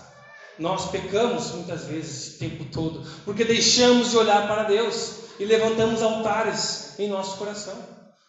[0.58, 6.02] Nós pecamos muitas vezes o tempo todo, porque deixamos de olhar para Deus e levantamos
[6.02, 7.82] altares em nosso coração.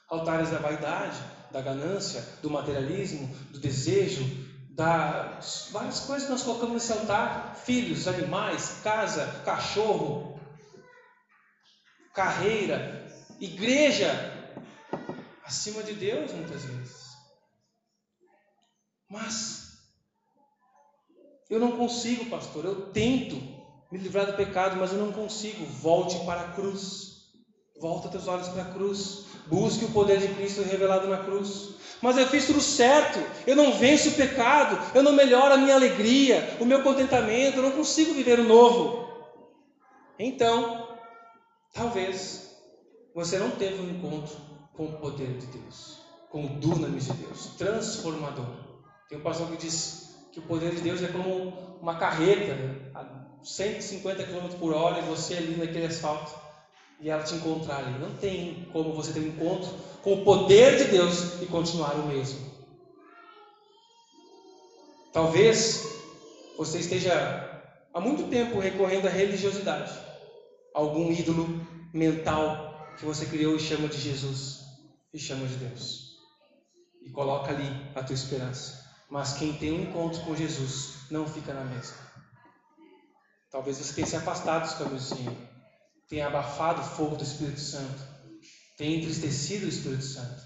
[0.09, 1.21] Altares da vaidade,
[1.51, 4.25] da ganância, do materialismo, do desejo,
[4.69, 10.39] das várias coisas que nós colocamos nesse altar: filhos, animais, casa, cachorro,
[12.13, 13.05] carreira,
[13.41, 14.09] igreja,
[15.43, 17.11] acima de Deus muitas vezes.
[19.09, 19.81] Mas
[21.49, 23.35] eu não consigo, pastor, eu tento,
[23.91, 25.65] me livrar do pecado, mas eu não consigo.
[25.65, 27.11] Volte para a cruz.
[27.79, 29.25] Volta teus olhos para a cruz.
[29.47, 31.71] Busque o poder de Cristo revelado na cruz.
[32.01, 33.19] Mas eu fiz tudo certo.
[33.45, 34.79] Eu não venço o pecado.
[34.95, 37.57] Eu não melhoro a minha alegria, o meu contentamento.
[37.57, 39.09] Eu não consigo viver o novo.
[40.17, 40.87] Então,
[41.73, 42.55] talvez
[43.13, 44.37] você não teve um encontro
[44.73, 48.45] com o poder de Deus, com o dunamis de Deus, transformador.
[49.09, 52.55] Tem um pastor que diz que o poder de Deus é como uma carreta
[52.93, 53.03] a
[53.43, 56.33] 150 km por hora e você ali naquele asfalto
[56.99, 57.99] e ela te encontrar ali.
[57.99, 62.07] Não tem como você ter um encontro com o poder de Deus e continuar o
[62.07, 62.39] mesmo.
[65.11, 65.83] Talvez
[66.57, 67.61] você esteja
[67.93, 69.91] há muito tempo recorrendo à religiosidade,
[70.73, 71.47] algum ídolo
[71.93, 74.61] mental que você criou e chama de Jesus
[75.13, 76.11] e chama de Deus.
[77.01, 78.79] E coloca ali a tua esperança.
[79.09, 82.10] Mas quem tem um encontro com Jesus não fica na mesma.
[83.51, 85.51] Talvez você tenha se afastado dos caminhos do Senhor
[86.11, 88.01] tem abafado o fogo do Espírito Santo,
[88.77, 90.41] tem entristecido o Espírito Santo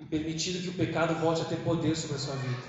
[0.00, 2.62] e permitido que o pecado volte a ter poder sobre a sua vida.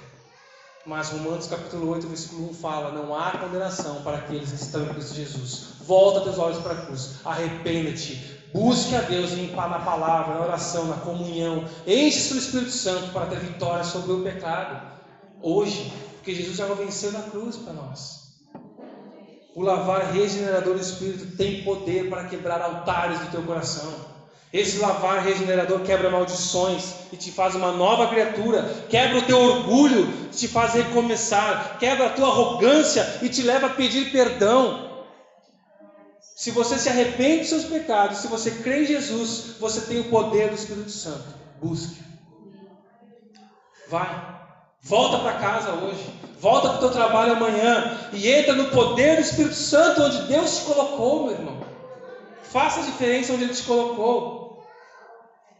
[0.85, 4.89] Mas Romanos capítulo 8, versículo 1 fala: Não há condenação para aqueles que estão em
[4.89, 5.67] Cristo Jesus.
[5.81, 10.97] Volta teus olhos para a cruz, arrependa-te, busque a Deus na palavra, na oração, na
[10.97, 14.99] comunhão, enche-se do Espírito Santo para ter vitória sobre o pecado.
[15.41, 18.18] Hoje, porque Jesus já venceu na cruz para nós.
[19.59, 23.93] O lavar regenerador do Espírito tem poder para quebrar altares do teu coração.
[24.53, 30.29] Esse lavar regenerador quebra maldições e te faz uma nova criatura, quebra o teu orgulho,
[30.31, 35.03] te faz recomeçar, quebra a tua arrogância e te leva a pedir perdão.
[36.21, 40.05] Se você se arrepende dos seus pecados, se você crê em Jesus, você tem o
[40.05, 41.35] poder do Espírito Santo.
[41.61, 42.01] Busque.
[43.89, 44.38] Vai.
[44.81, 46.03] Volta para casa hoje.
[46.39, 48.09] Volta para o teu trabalho amanhã.
[48.13, 51.59] E entra no poder do Espírito Santo onde Deus te colocou, meu irmão.
[52.43, 54.65] Faça a diferença onde Ele te colocou.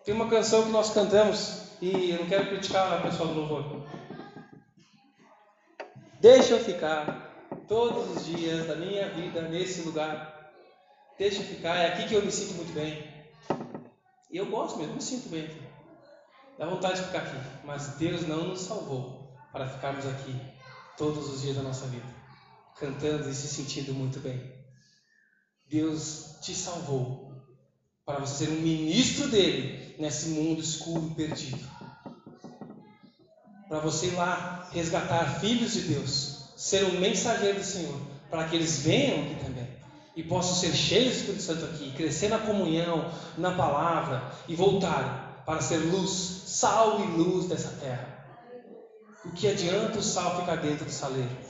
[0.05, 1.61] Tem uma canção que nós cantamos.
[1.81, 3.83] E eu não quero criticar a pessoa do louvor.
[6.19, 7.29] Deixa eu ficar
[7.67, 10.51] todos os dias da minha vida nesse lugar.
[11.17, 11.75] Deixa eu ficar.
[11.75, 13.07] É aqui que eu me sinto muito bem.
[14.31, 15.49] E eu gosto mesmo, me sinto bem.
[16.59, 20.35] Dá vontade de ficar aqui, mas Deus não nos salvou para ficarmos aqui
[20.97, 22.05] todos os dias da nossa vida,
[22.77, 24.43] cantando e se sentindo muito bem.
[25.69, 27.31] Deus te salvou
[28.05, 31.65] para você ser um ministro dele nesse mundo escuro e perdido.
[33.69, 38.57] Para você ir lá resgatar filhos de Deus, ser um mensageiro do Senhor, para que
[38.57, 39.67] eles venham aqui também
[40.13, 45.28] e possam ser cheios do Espírito Santo aqui, crescer na comunhão, na palavra e voltarem
[45.49, 48.07] para ser luz, sal e luz dessa terra.
[49.25, 51.48] O que adianta o sal ficar dentro do saleiro?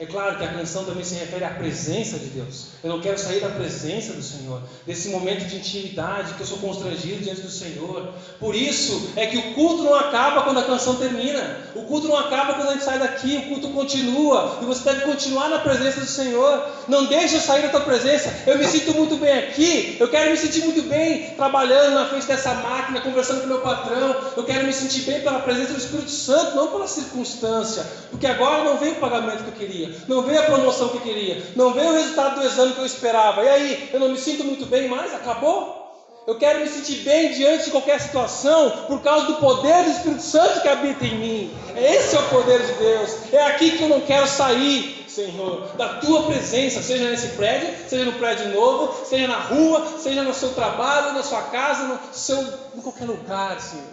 [0.00, 2.68] É claro que a canção também se refere à presença de Deus.
[2.82, 6.56] Eu não quero sair da presença do Senhor, desse momento de intimidade que eu sou
[6.56, 8.08] constrangido diante do Senhor.
[8.38, 11.58] Por isso é que o culto não acaba quando a canção termina.
[11.74, 13.36] O culto não acaba quando a gente sai daqui.
[13.36, 16.66] O culto continua e você deve continuar na presença do Senhor.
[16.88, 18.34] Não deixe eu sair da tua presença.
[18.46, 19.98] Eu me sinto muito bem aqui.
[20.00, 24.16] Eu quero me sentir muito bem trabalhando na frente dessa máquina, conversando com meu patrão.
[24.34, 27.84] Eu quero me sentir bem pela presença do Espírito Santo, não pela circunstância.
[28.10, 31.42] Porque agora não vem o pagamento que eu queria não veio a promoção que queria,
[31.56, 33.42] não veio o resultado do exame que eu esperava.
[33.44, 35.14] E aí, eu não me sinto muito bem mais?
[35.14, 35.80] Acabou?
[36.26, 40.22] Eu quero me sentir bem diante de qualquer situação por causa do poder do Espírito
[40.22, 41.54] Santo que habita em mim.
[41.74, 43.32] Esse é o poder de Deus.
[43.32, 48.04] É aqui que eu não quero sair, Senhor, da tua presença, seja nesse prédio, seja
[48.04, 52.38] no prédio novo, seja na rua, seja no seu trabalho, na sua casa, no seu,
[52.76, 53.84] em qualquer lugar, Senhor.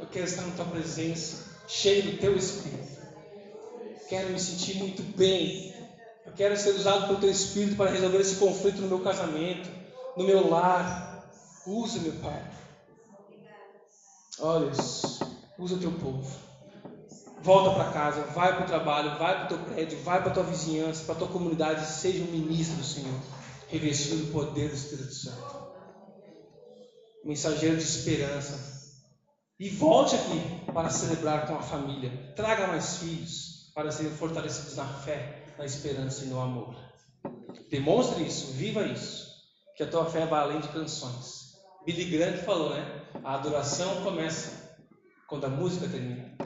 [0.00, 2.97] Eu quero estar na tua presença, cheio do teu Espírito
[4.08, 5.74] quero me sentir muito bem.
[6.24, 9.68] Eu quero ser usado pelo teu Espírito para resolver esse conflito no meu casamento,
[10.16, 11.30] no meu lar.
[11.66, 12.42] Usa, meu Pai.
[14.40, 15.20] Olha isso.
[15.58, 16.48] Usa o teu povo.
[17.40, 20.34] Volta para casa, vai para o trabalho, vai para o teu prédio, vai para a
[20.34, 21.86] tua vizinhança, para a tua comunidade.
[21.86, 23.20] Seja um ministro do Senhor,
[23.68, 25.68] revestido do poder do Espírito Santo.
[27.24, 28.76] Mensageiro de esperança.
[29.58, 32.32] E volte aqui para celebrar com a família.
[32.34, 33.47] Traga mais filhos
[33.78, 36.74] para serem fortalecidos na fé, na esperança e no amor.
[37.70, 39.28] Demonstre isso, viva isso,
[39.76, 41.52] que a tua fé vai além de canções.
[41.86, 43.06] Billy Graham falou, né?
[43.22, 44.76] A adoração começa
[45.28, 46.36] quando a música termina.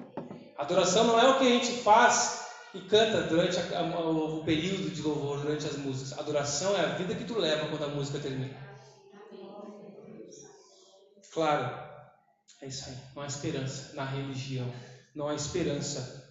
[0.58, 4.44] A adoração não é o que a gente faz e canta durante a, a, o
[4.44, 6.12] período de louvor, durante as músicas.
[6.18, 8.54] A adoração é a vida que tu leva quando a música termina.
[11.32, 11.82] Claro,
[12.60, 12.96] é isso aí.
[13.16, 14.70] Não há esperança na religião.
[15.14, 16.21] Não há esperança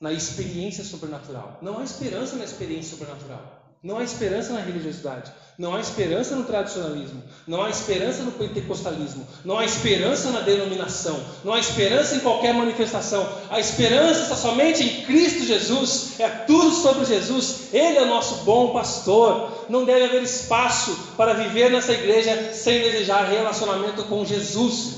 [0.00, 1.58] na experiência sobrenatural.
[1.60, 3.60] Não há esperança na experiência sobrenatural.
[3.82, 5.32] Não há esperança na religiosidade.
[5.56, 7.22] Não há esperança no tradicionalismo.
[7.46, 9.26] Não há esperança no pentecostalismo.
[9.42, 11.18] Não há esperança na denominação.
[11.42, 13.26] Não há esperança em qualquer manifestação.
[13.48, 16.20] A esperança está somente em Cristo Jesus.
[16.20, 17.72] É tudo sobre Jesus.
[17.72, 19.66] Ele é o nosso bom pastor.
[19.70, 24.96] Não deve haver espaço para viver nessa igreja sem desejar relacionamento com Jesus,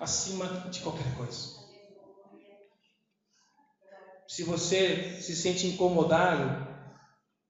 [0.00, 1.57] acima de qualquer coisa.
[4.28, 6.68] Se você se sente incomodado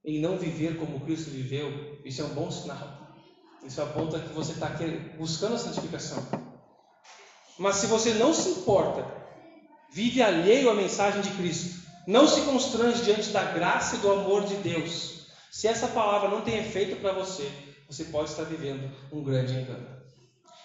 [0.04, 3.16] em não viver como Cristo viveu, isso é um bom sinal.
[3.64, 4.70] Isso aponta que você está
[5.18, 6.24] buscando a santificação.
[7.58, 9.04] Mas se você não se importa,
[9.92, 14.44] vive alheio à mensagem de Cristo, não se constrange diante da graça e do amor
[14.44, 17.50] de Deus, se essa palavra não tem efeito para você,
[17.88, 19.98] você pode estar vivendo um grande engano.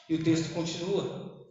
[0.07, 1.42] E o texto continua.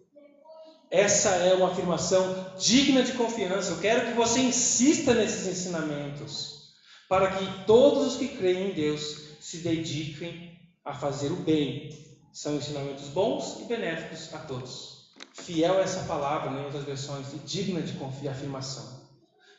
[0.93, 3.71] Essa é uma afirmação digna de confiança.
[3.71, 6.75] Eu quero que você insista nesses ensinamentos
[7.09, 11.91] para que todos os que creem em Deus se dediquem a fazer o bem.
[12.31, 15.11] São ensinamentos bons e benéficos a todos.
[15.33, 19.01] Fiel é essa palavra, né, em outras versões, e digna de afirmação.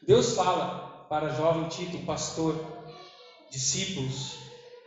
[0.06, 2.56] Deus fala para jovem Tito, pastor,
[3.50, 4.36] discípulos,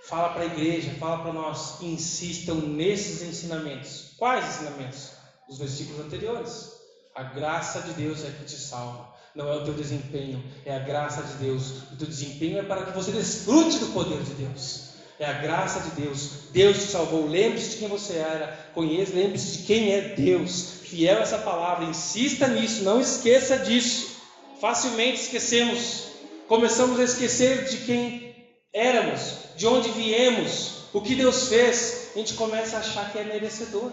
[0.04, 4.12] fala para a igreja, fala para nós, insistam nesses ensinamentos.
[4.16, 5.15] Quais ensinamentos?
[5.48, 6.72] Os versículos anteriores.
[7.14, 10.78] A graça de Deus é que te salva não é o teu desempenho, é a
[10.78, 11.82] graça de Deus.
[11.92, 14.86] O teu desempenho é para que você desfrute do poder de Deus.
[15.18, 16.30] É a graça de Deus.
[16.52, 17.28] Deus te salvou.
[17.28, 18.70] Lembre-se de quem você era.
[18.74, 20.80] Conheça, lembre-se de quem é Deus.
[20.82, 21.84] Fiel a essa palavra.
[21.84, 22.82] Insista nisso.
[22.82, 24.16] Não esqueça disso.
[24.58, 26.04] Facilmente esquecemos.
[26.48, 28.34] Começamos a esquecer de quem
[28.72, 32.10] éramos, de onde viemos, o que Deus fez.
[32.14, 33.92] A gente começa a achar que é merecedor.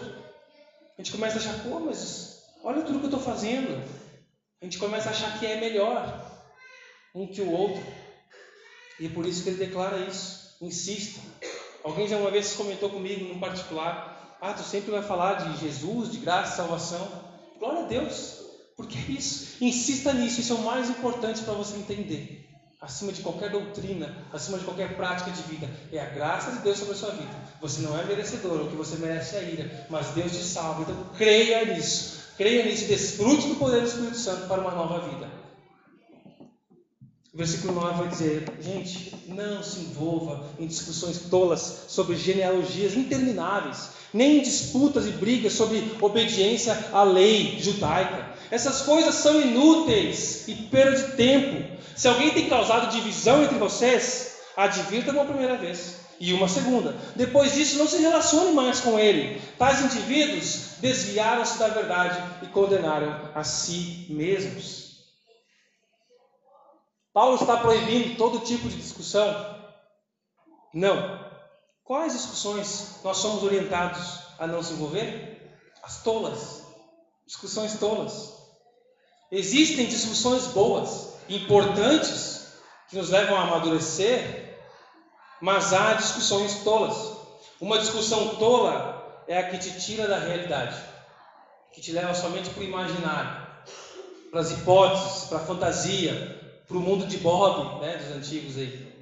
[0.96, 3.82] A gente começa a achar, pô, mas olha tudo que eu estou fazendo.
[4.60, 6.32] A gente começa a achar que é melhor
[7.14, 7.82] um que o outro.
[9.00, 10.56] E é por isso que ele declara isso.
[10.60, 11.20] Insista.
[11.82, 16.12] Alguém já uma vez comentou comigo, num particular: Ah, tu sempre vai falar de Jesus,
[16.12, 17.06] de graça, salvação.
[17.58, 18.38] Glória a Deus.
[18.76, 19.62] Porque é isso.
[19.62, 20.40] Insista nisso.
[20.40, 22.48] Isso é o mais importante para você entender.
[22.84, 26.76] Acima de qualquer doutrina, acima de qualquer prática de vida, é a graça de Deus
[26.76, 27.34] sobre a sua vida.
[27.62, 30.82] Você não é merecedor, o que você merece é a ira, mas Deus te salva.
[30.82, 32.24] Então creia nisso.
[32.36, 35.26] Creia nisso e desfrute do poder do Espírito Santo para uma nova vida.
[37.32, 43.92] O versículo 9 vai dizer: gente, não se envolva em discussões tolas sobre genealogias intermináveis,
[44.12, 48.34] nem em disputas e brigas sobre obediência à lei judaica.
[48.50, 51.73] Essas coisas são inúteis e perda de tempo.
[51.96, 56.96] Se alguém tem causado divisão entre vocês, advirta uma primeira vez e uma segunda.
[57.14, 59.40] Depois disso, não se relacione mais com ele.
[59.58, 64.94] Tais indivíduos desviaram-se da verdade e condenaram a si mesmos.
[67.12, 69.62] Paulo está proibindo todo tipo de discussão?
[70.72, 71.24] Não.
[71.84, 75.56] Quais discussões nós somos orientados a não se envolver?
[75.82, 76.64] As tolas.
[77.26, 78.32] Discussões tolas.
[79.30, 82.54] Existem discussões boas, importantes,
[82.88, 84.58] que nos levam a amadurecer,
[85.40, 87.12] mas há discussões tolas.
[87.60, 90.76] Uma discussão tola é a que te tira da realidade,
[91.72, 93.46] que te leva somente para o imaginário,
[94.30, 98.92] para as hipóteses, para a fantasia, para o mundo de Bob, né, dos antigos aí,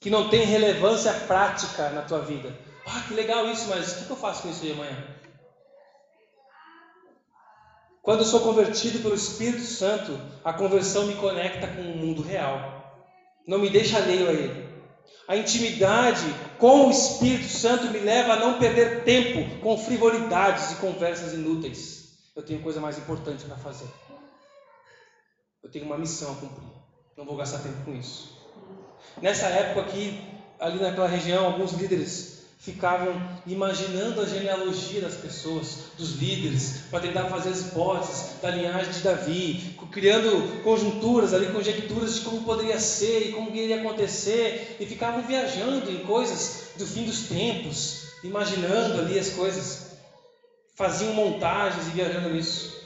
[0.00, 2.56] que não tem relevância prática na tua vida.
[2.86, 4.96] Ah, que legal isso, mas o que eu faço com isso aí amanhã?
[8.04, 13.02] Quando eu sou convertido pelo Espírito Santo, a conversão me conecta com o mundo real.
[13.48, 14.68] Não me deixa alheio a ele.
[15.26, 16.26] A intimidade
[16.58, 22.18] com o Espírito Santo me leva a não perder tempo com frivolidades e conversas inúteis.
[22.36, 23.88] Eu tenho coisa mais importante para fazer.
[25.62, 26.68] Eu tenho uma missão a cumprir.
[27.16, 28.38] Não vou gastar tempo com isso.
[29.22, 30.22] Nessa época aqui,
[30.60, 32.33] ali naquela região, alguns líderes
[32.64, 38.90] ficavam imaginando a genealogia das pessoas, dos líderes, para tentar fazer as hipóteses da linhagem
[38.90, 44.86] de Davi, criando conjunturas ali, conjecturas de como poderia ser e como iria acontecer, e
[44.86, 49.98] ficavam viajando em coisas do fim dos tempos, imaginando ali as coisas,
[50.74, 52.82] faziam montagens e viajando nisso.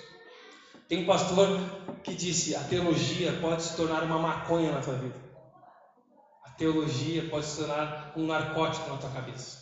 [0.89, 1.57] Tem um pastor
[2.03, 5.14] que disse: a teologia pode se tornar uma maconha na tua vida.
[6.45, 9.58] A teologia pode se tornar um narcótico na tua cabeça.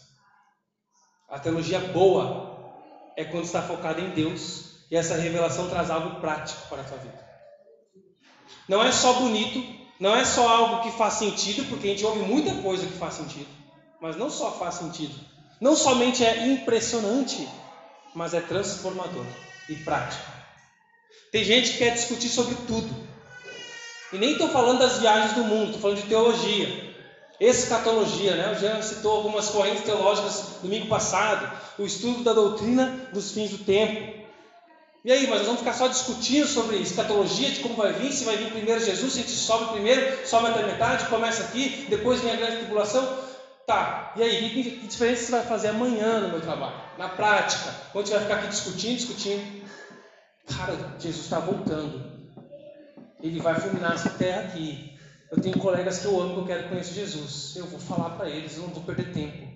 [1.28, 2.74] A teologia boa
[3.16, 6.98] é quando está focada em Deus e essa revelação traz algo prático para a tua
[6.98, 7.26] vida.
[8.68, 9.62] Não é só bonito,
[9.98, 13.14] não é só algo que faz sentido, porque a gente ouve muita coisa que faz
[13.14, 13.48] sentido,
[14.00, 15.14] mas não só faz sentido,
[15.60, 17.48] não somente é impressionante,
[18.14, 19.26] mas é transformador
[19.68, 20.30] e prático.
[21.32, 22.94] Tem gente que quer discutir sobre tudo.
[24.12, 26.85] E nem estou falando das viagens do mundo, estou falando de teologia.
[27.38, 28.52] Escatologia, né?
[28.52, 31.50] O Jean citou algumas correntes teológicas domingo passado.
[31.78, 34.26] O estudo da doutrina dos fins do tempo.
[35.04, 38.24] E aí, mas nós vamos ficar só discutindo sobre escatologia, de como vai vir, se
[38.24, 42.20] vai vir primeiro Jesus, se a gente sobe primeiro, sobe até metade, começa aqui, depois
[42.20, 43.06] vem a grande tribulação.
[43.64, 46.74] Tá, e aí, que, que diferença você vai fazer amanhã no meu trabalho?
[46.98, 49.64] Na prática, onde vai ficar aqui discutindo, discutindo.
[50.56, 52.04] Cara, Jesus está voltando.
[53.22, 54.95] Ele vai fulminar essa terra aqui.
[55.36, 57.52] Eu tenho colegas que eu amo, que eu quero conhecer Jesus.
[57.56, 59.46] Eu vou falar para eles, eu não vou perder tempo.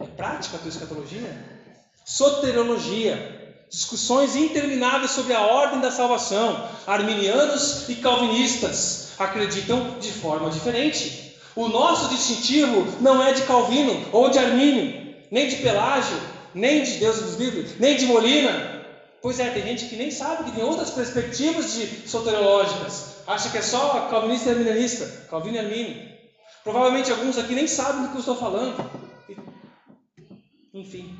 [0.00, 1.58] É prática a tua escatologia?
[2.04, 3.36] Soteriologia.
[3.68, 6.68] Discussões intermináveis sobre a ordem da salvação.
[6.86, 11.36] Arminianos e calvinistas acreditam de forma diferente.
[11.56, 16.16] O nosso distintivo não é de Calvino ou de Armínio, nem de Pelágio,
[16.54, 18.78] nem de Deus dos livros, nem de Molina,
[19.20, 23.17] Pois é, tem gente que nem sabe que tem outras perspectivas de soteriológicas.
[23.28, 26.08] Acha que é só calvinista e arminianista, Calvino e Armínio.
[26.64, 28.90] Provavelmente alguns aqui nem sabem do que eu estou falando.
[30.72, 31.14] Enfim,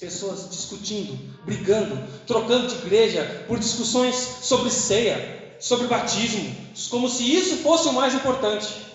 [0.00, 6.50] pessoas discutindo, brigando, trocando de igreja por discussões sobre ceia, sobre batismo,
[6.88, 8.86] como se isso fosse o mais importante.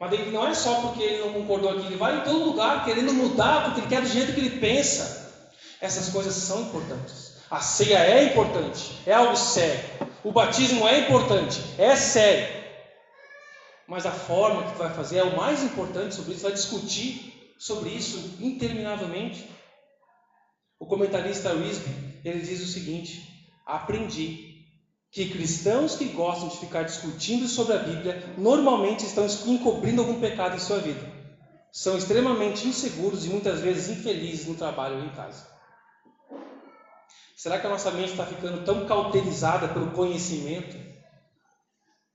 [0.00, 2.84] Mas ele não é só porque ele não concordou aqui, ele vai em todo lugar
[2.84, 5.32] querendo mudar porque ele quer do jeito que ele pensa.
[5.80, 7.34] Essas coisas são importantes.
[7.48, 10.13] A ceia é importante, é algo sério.
[10.24, 12.64] O batismo é importante, é sério.
[13.86, 17.54] Mas a forma que tu vai fazer é o mais importante sobre isso, vai discutir
[17.58, 19.46] sobre isso interminavelmente.
[20.80, 23.22] O comentarista Wisby, ele diz o seguinte:
[23.66, 24.64] aprendi
[25.12, 30.56] que cristãos que gostam de ficar discutindo sobre a Bíblia normalmente estão encobrindo algum pecado
[30.56, 31.06] em sua vida.
[31.70, 35.53] São extremamente inseguros e muitas vezes infelizes no trabalho ou em casa.
[37.44, 40.78] Será que a nossa mente está ficando tão cauterizada pelo conhecimento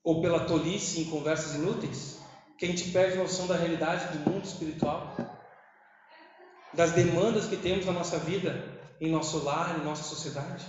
[0.04, 2.20] ou pela tolice em conversas inúteis
[2.58, 5.16] que a gente perde noção da realidade do mundo espiritual,
[6.74, 10.66] das demandas que temos na nossa vida, em nosso lar, em nossa sociedade?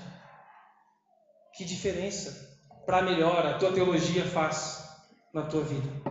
[1.54, 4.84] Que diferença para melhor a tua teologia faz
[5.32, 6.09] na tua vida?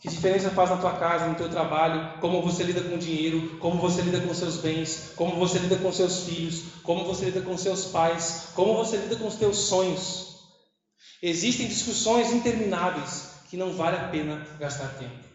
[0.00, 3.58] Que diferença faz na tua casa, no teu trabalho, como você lida com o dinheiro,
[3.58, 7.42] como você lida com seus bens, como você lida com seus filhos, como você lida
[7.42, 10.28] com seus pais, como você lida com os teus sonhos.
[11.20, 15.26] Existem discussões intermináveis que não vale a pena gastar tempo.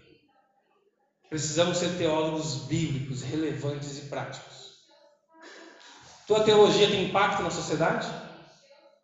[1.30, 4.76] Precisamos ser teólogos bíblicos, relevantes e práticos.
[6.26, 8.08] Tua teologia tem impacto na sociedade?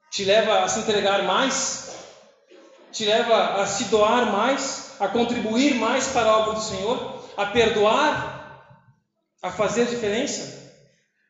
[0.09, 1.89] Te leva a se entregar mais?
[2.93, 4.88] Te leva a se doar mais?
[4.99, 8.65] A contribuir mais para a obra do Senhor, a perdoar,
[9.41, 10.59] a fazer diferença?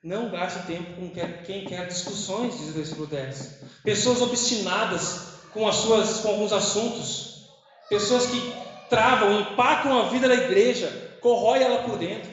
[0.04, 1.10] Não gaste tempo com
[1.44, 3.64] quem quer discussões, diz o versículo 10.
[3.84, 7.50] Pessoas obstinadas com, as suas, com alguns assuntos,
[7.90, 8.54] pessoas que
[8.90, 12.32] travam, empacam a vida da igreja, corrói ela por dentro.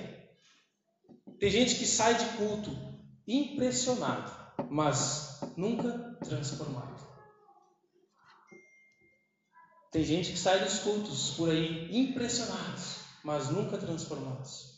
[1.39, 2.70] Tem gente que sai de culto
[3.26, 4.30] impressionado,
[4.70, 6.95] mas nunca transformado.
[9.97, 14.74] Tem gente que sai dos cultos por aí impressionados, mas nunca transformados.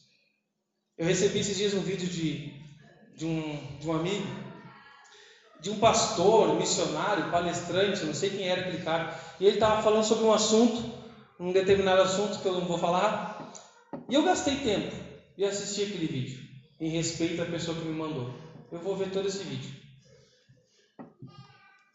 [0.97, 2.55] Eu recebi esses dias um vídeo de,
[3.17, 4.29] de, um, de um amigo,
[5.61, 10.05] de um pastor, missionário, palestrante, não sei quem era aquele cara, e ele estava falando
[10.05, 10.89] sobre um assunto,
[11.41, 13.53] um determinado assunto que eu não vou falar,
[14.09, 14.95] e eu gastei tempo
[15.37, 16.49] e assisti aquele vídeo,
[16.79, 18.33] em respeito à pessoa que me mandou.
[18.71, 19.75] Eu vou ver todo esse vídeo.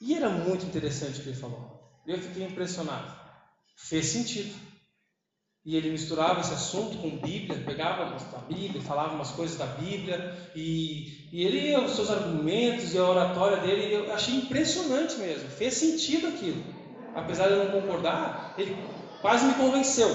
[0.02, 1.73] E era muito interessante o que ele falou.
[2.06, 3.12] Eu fiquei impressionado.
[3.76, 4.54] Fez sentido.
[5.66, 10.52] E ele misturava esse assunto com Bíblia, pegava a Bíblia, falava umas coisas da Bíblia,
[10.54, 15.50] e, e ele, os seus argumentos e a oratória dele, eu achei impressionante mesmo.
[15.50, 16.62] Fez sentido aquilo.
[17.16, 18.76] Apesar de eu não concordar, ele
[19.22, 20.10] quase me convenceu.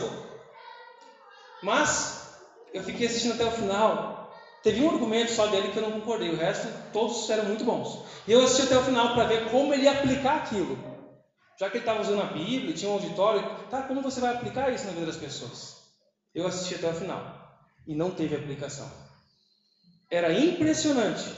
[1.63, 2.39] Mas
[2.75, 4.31] eu fiquei assistindo até o final.
[4.63, 8.05] Teve um argumento só dele que eu não concordei, o resto todos eram muito bons.
[8.27, 10.98] E eu assisti até o final para ver como ele ia aplicar aquilo.
[11.59, 14.73] Já que ele estava usando a Bíblia, tinha um auditório, tá, como você vai aplicar
[14.73, 15.77] isso na vida das pessoas?
[16.33, 18.89] Eu assisti até o final e não teve aplicação.
[20.09, 21.29] Era impressionante,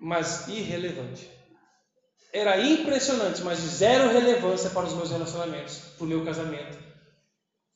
[0.00, 1.30] mas irrelevante.
[2.32, 6.76] Era impressionante, mas de zero relevância para os meus relacionamentos, para o meu casamento,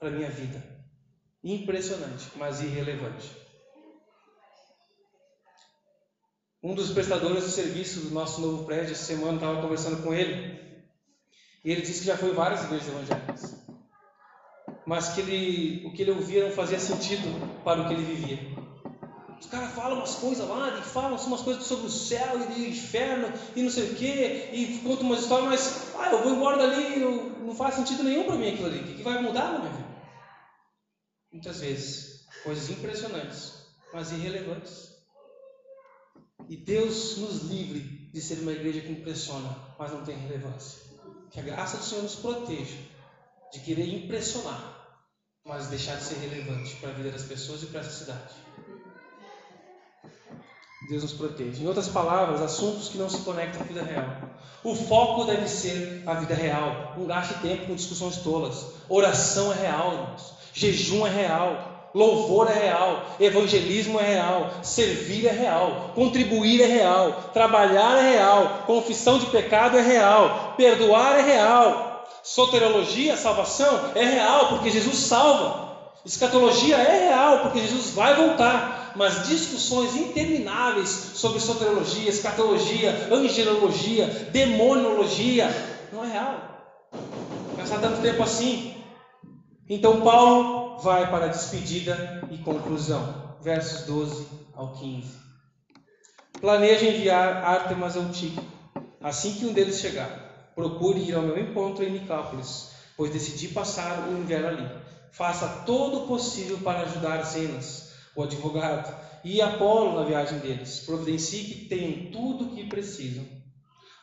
[0.00, 0.60] para a minha vida.
[1.44, 3.45] Impressionante, mas irrelevante.
[6.66, 10.58] Um dos prestadores de serviço do nosso novo prédio, essa semana, estava conversando com ele.
[11.64, 13.64] E ele disse que já foi várias igrejas evangélicas.
[14.84, 17.22] Mas que ele, o que ele ouvia não fazia sentido
[17.62, 18.40] para o que ele vivia.
[19.38, 22.68] Os caras falam umas coisas lá, e falam umas coisas sobre o céu e o
[22.68, 26.56] inferno e não sei o quê, e contam umas histórias, mas ah, eu vou embora
[26.56, 28.80] dali, eu, não faz sentido nenhum para mim aquilo ali.
[28.80, 29.88] O que vai mudar na minha vida?
[31.30, 33.52] Muitas vezes, coisas impressionantes,
[33.92, 34.95] mas irrelevantes.
[36.48, 40.80] E Deus nos livre de ser uma igreja que impressiona, mas não tem relevância.
[41.30, 42.76] Que a graça do Senhor nos proteja
[43.52, 45.00] de querer impressionar,
[45.44, 48.34] mas deixar de ser relevante para a vida das pessoas e para essa cidade.
[50.88, 51.62] Deus nos proteja.
[51.62, 54.06] Em outras palavras, assuntos que não se conectam à vida real.
[54.62, 56.94] O foco deve ser a vida real.
[56.96, 58.66] Não gaste tempo com discussões tolas.
[58.88, 60.34] Oração é real, irmãos.
[60.52, 61.75] Jejum é real.
[61.96, 68.64] Louvor é real, evangelismo é real, servir é real, contribuir é real, trabalhar é real,
[68.66, 75.88] confissão de pecado é real, perdoar é real, soteriologia, salvação é real, porque Jesus salva,
[76.04, 85.48] escatologia é real, porque Jesus vai voltar, mas discussões intermináveis sobre soteriologia, escatologia, angelologia, demonologia,
[85.90, 86.34] não é real.
[87.56, 88.74] Gastar tanto tempo assim.
[89.66, 95.18] Então Paulo vai para a despedida e conclusão, versos 12 ao 15.
[96.40, 98.42] Planeja enviar Artemas ao Tico,
[99.00, 100.52] assim que um deles chegar.
[100.54, 104.70] Procure ir ao meu encontro em Nicópolis, pois decidi passar o inverno ali.
[105.12, 110.80] Faça todo o possível para ajudar Zenas o advogado, e Apolo na viagem deles.
[110.80, 113.24] Providencie que tenham tudo o que precisam.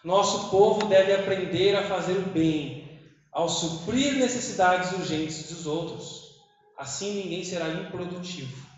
[0.03, 3.01] Nosso povo deve aprender a fazer o bem,
[3.31, 6.22] ao suprir necessidades urgentes dos outros.
[6.77, 8.73] Assim ninguém será improdutivo.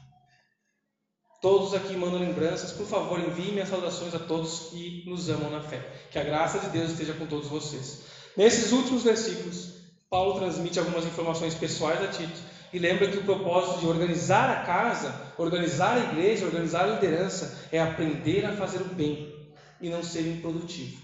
[1.41, 2.72] Todos aqui mandam lembranças.
[2.72, 5.80] Por favor, enviem minhas saudações a todos que nos amam na fé.
[6.12, 8.04] Que a graça de Deus esteja com todos vocês.
[8.36, 9.76] Nesses últimos versículos,
[10.10, 12.39] Paulo transmite algumas informações pessoais a Tito
[12.74, 17.68] e lembra que o propósito de organizar a casa, organizar a igreja, organizar a liderança
[17.72, 19.34] é aprender a fazer o bem
[19.80, 21.02] e não ser improdutivo.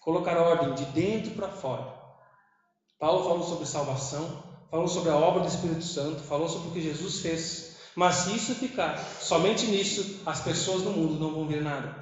[0.00, 1.94] Colocar ordem de dentro para fora.
[2.98, 6.80] Paulo falou sobre salvação, falou sobre a obra do Espírito Santo, falou sobre o que
[6.80, 7.76] Jesus fez.
[7.94, 11.94] Mas se isso ficar somente nisso, as pessoas no mundo não vão ver nada.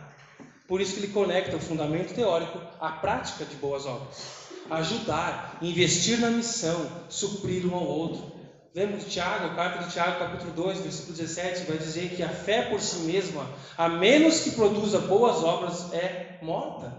[0.69, 6.19] Por isso que ele conecta o fundamento teórico à prática de boas obras ajudar, investir
[6.19, 8.37] na missão, suprir um ao outro.
[8.75, 12.63] Lembra de Tiago, carta de Tiago, capítulo 2, versículo 17, vai dizer que a fé
[12.63, 16.93] por si mesma, a menos que produza boas obras, é morta.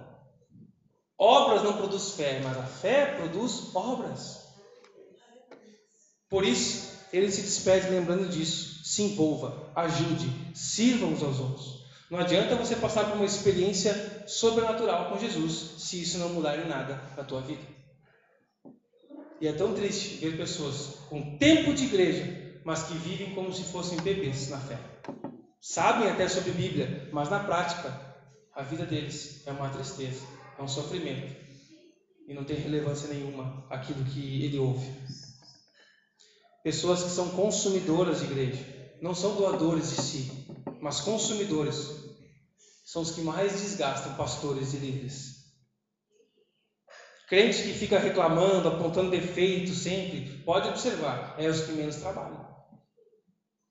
[1.19, 4.46] Obras não produz fé, mas a fé produz obras.
[6.29, 8.83] Por isso, ele se despede lembrando disso.
[8.83, 11.85] Se envolva, ajude, sirva uns aos outros.
[12.09, 16.67] Não adianta você passar por uma experiência sobrenatural com Jesus se isso não mudar em
[16.67, 17.61] nada na tua vida.
[19.39, 23.63] E é tão triste ver pessoas com tempo de igreja, mas que vivem como se
[23.63, 24.79] fossem bebês na fé.
[25.59, 27.93] Sabem até sobre Bíblia, mas na prática,
[28.55, 30.25] a vida deles é uma tristeza,
[30.57, 31.35] é um sofrimento.
[32.27, 34.87] E não tem relevância nenhuma aquilo que ele ouve.
[36.67, 38.61] Pessoas que são consumidoras de igreja,
[38.99, 40.29] não são doadores de si,
[40.81, 41.89] mas consumidores
[42.83, 45.45] são os que mais desgastam pastores e líderes.
[47.29, 52.45] Crente que fica reclamando, apontando defeitos sempre, pode observar, é os que menos trabalham.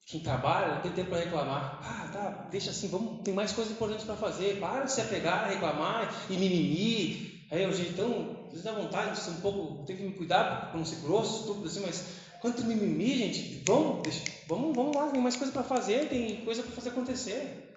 [0.07, 1.79] Quem trabalha não tem tempo para reclamar.
[1.83, 4.59] Ah, tá, deixa assim, vamos, tem mais coisas importantes para fazer.
[4.59, 7.45] Para de se apegar, reclamar e mimimi.
[7.51, 10.71] Aí, gente, então, às vezes dá vontade de ser um pouco, tem que me cuidar
[10.71, 15.11] para não ser grosso, tudo assim, mas quanto mimimi, gente, vamos, deixa, vamos, vamos lá,
[15.11, 17.75] tem mais coisa para fazer, tem coisa para fazer acontecer.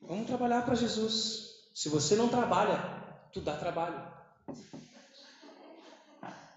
[0.00, 1.50] Vamos trabalhar para Jesus.
[1.74, 2.78] Se você não trabalha,
[3.34, 4.10] tu dá trabalho.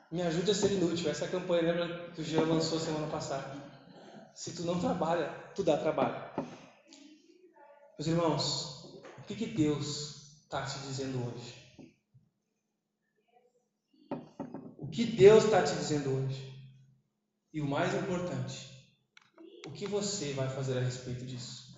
[0.09, 1.09] Me ajude a ser inútil.
[1.09, 3.61] Essa campanha, lembra que o Jean lançou semana passada.
[4.33, 6.15] Se tu não trabalha, tu dá trabalho.
[7.97, 8.85] Meus irmãos,
[9.17, 11.55] o que, que Deus está te dizendo hoje?
[14.77, 16.48] O que Deus está te dizendo hoje?
[17.53, 18.69] E o mais importante,
[19.65, 21.75] o que você vai fazer a respeito disso?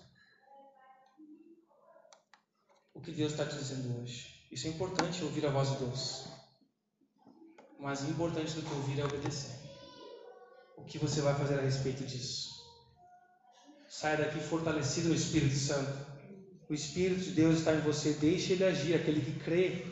[2.94, 4.46] O que Deus está te dizendo hoje?
[4.50, 6.28] Isso é importante ouvir a voz de Deus.
[7.78, 9.58] Mas importante do que ouvir é obedecer.
[10.76, 12.50] O que você vai fazer a respeito disso?
[13.88, 15.90] Saia daqui fortalecido no Espírito Santo.
[16.68, 18.12] O Espírito de Deus está em você.
[18.12, 19.86] Deixe ele agir, aquele que crê.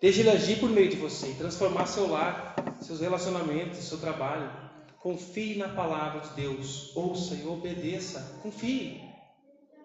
[0.00, 4.69] Deixe ele agir por meio de você e transformar seu lar, seus relacionamentos, seu trabalho.
[5.00, 6.94] Confie na palavra de Deus.
[6.94, 8.38] Ouça e obedeça.
[8.42, 9.00] Confie.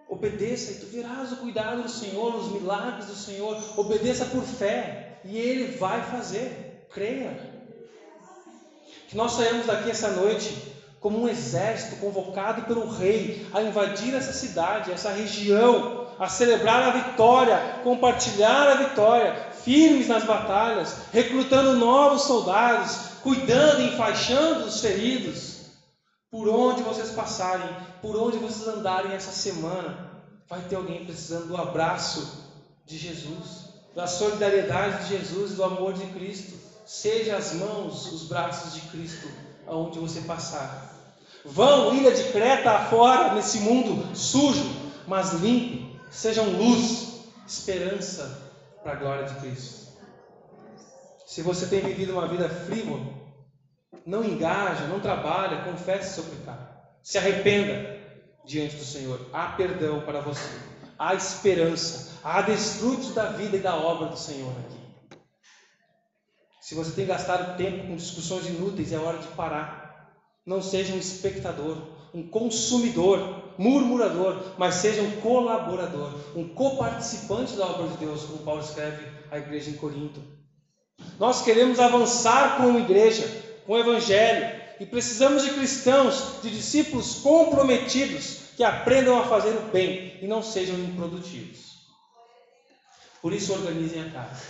[0.09, 3.57] Obedeça e tu verás o cuidado do Senhor, os milagres do Senhor.
[3.79, 6.85] Obedeça por fé e Ele vai fazer.
[6.93, 7.55] Creia.
[9.07, 10.53] Que nós saímos daqui essa noite
[10.99, 16.91] como um exército convocado pelo rei a invadir essa cidade, essa região, a celebrar a
[16.91, 25.55] vitória, compartilhar a vitória, firmes nas batalhas, recrutando novos soldados, cuidando e enfaixando os feridos.
[26.29, 27.67] Por onde vocês passarem,
[27.99, 30.11] por onde vocês andarem essa semana,
[30.47, 32.45] vai ter alguém precisando do abraço
[32.85, 36.53] de Jesus, da solidariedade de Jesus do amor de Cristo.
[36.85, 39.27] Seja as mãos, os braços de Cristo
[39.65, 40.93] aonde você passar.
[41.43, 44.69] Vão, ilha de Creta afora, nesse mundo sujo,
[45.07, 48.53] mas limpe, sejam luz, esperança
[48.83, 49.85] para a glória de Cristo.
[51.25, 53.14] Se você tem vivido uma vida frívola,
[54.05, 56.67] não engaja, não trabalha, confesse seu pecado.
[57.01, 57.99] Se arrependa
[58.45, 59.19] diante do Senhor.
[59.33, 60.49] Há perdão para você.
[60.97, 62.19] Há esperança.
[62.23, 65.19] Há desfrute da vida e da obra do Senhor aqui.
[66.61, 70.11] Se você tem gastado tempo com discussões inúteis, é hora de parar.
[70.45, 71.77] Não seja um espectador,
[72.13, 78.61] um consumidor, murmurador, mas seja um colaborador, um coparticipante da obra de Deus, como Paulo
[78.61, 80.21] escreve à igreja em Corinto.
[81.19, 88.39] Nós queremos avançar como igreja, com o Evangelho, e precisamos de cristãos, de discípulos comprometidos,
[88.55, 91.75] que aprendam a fazer o bem e não sejam improdutivos.
[93.21, 94.43] Por isso, organizem a casa.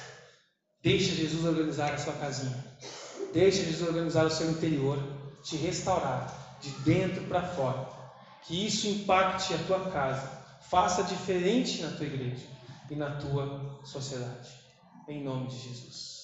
[0.82, 2.64] Deixe Jesus organizar a sua casinha.
[3.34, 5.00] Deixe Jesus organizar o seu interior,
[5.44, 7.88] te restaurar de dentro para fora.
[8.44, 10.30] Que isso impacte a tua casa,
[10.70, 12.46] faça diferente na tua igreja
[12.90, 14.50] e na tua sociedade.
[15.08, 16.15] Em nome de Jesus.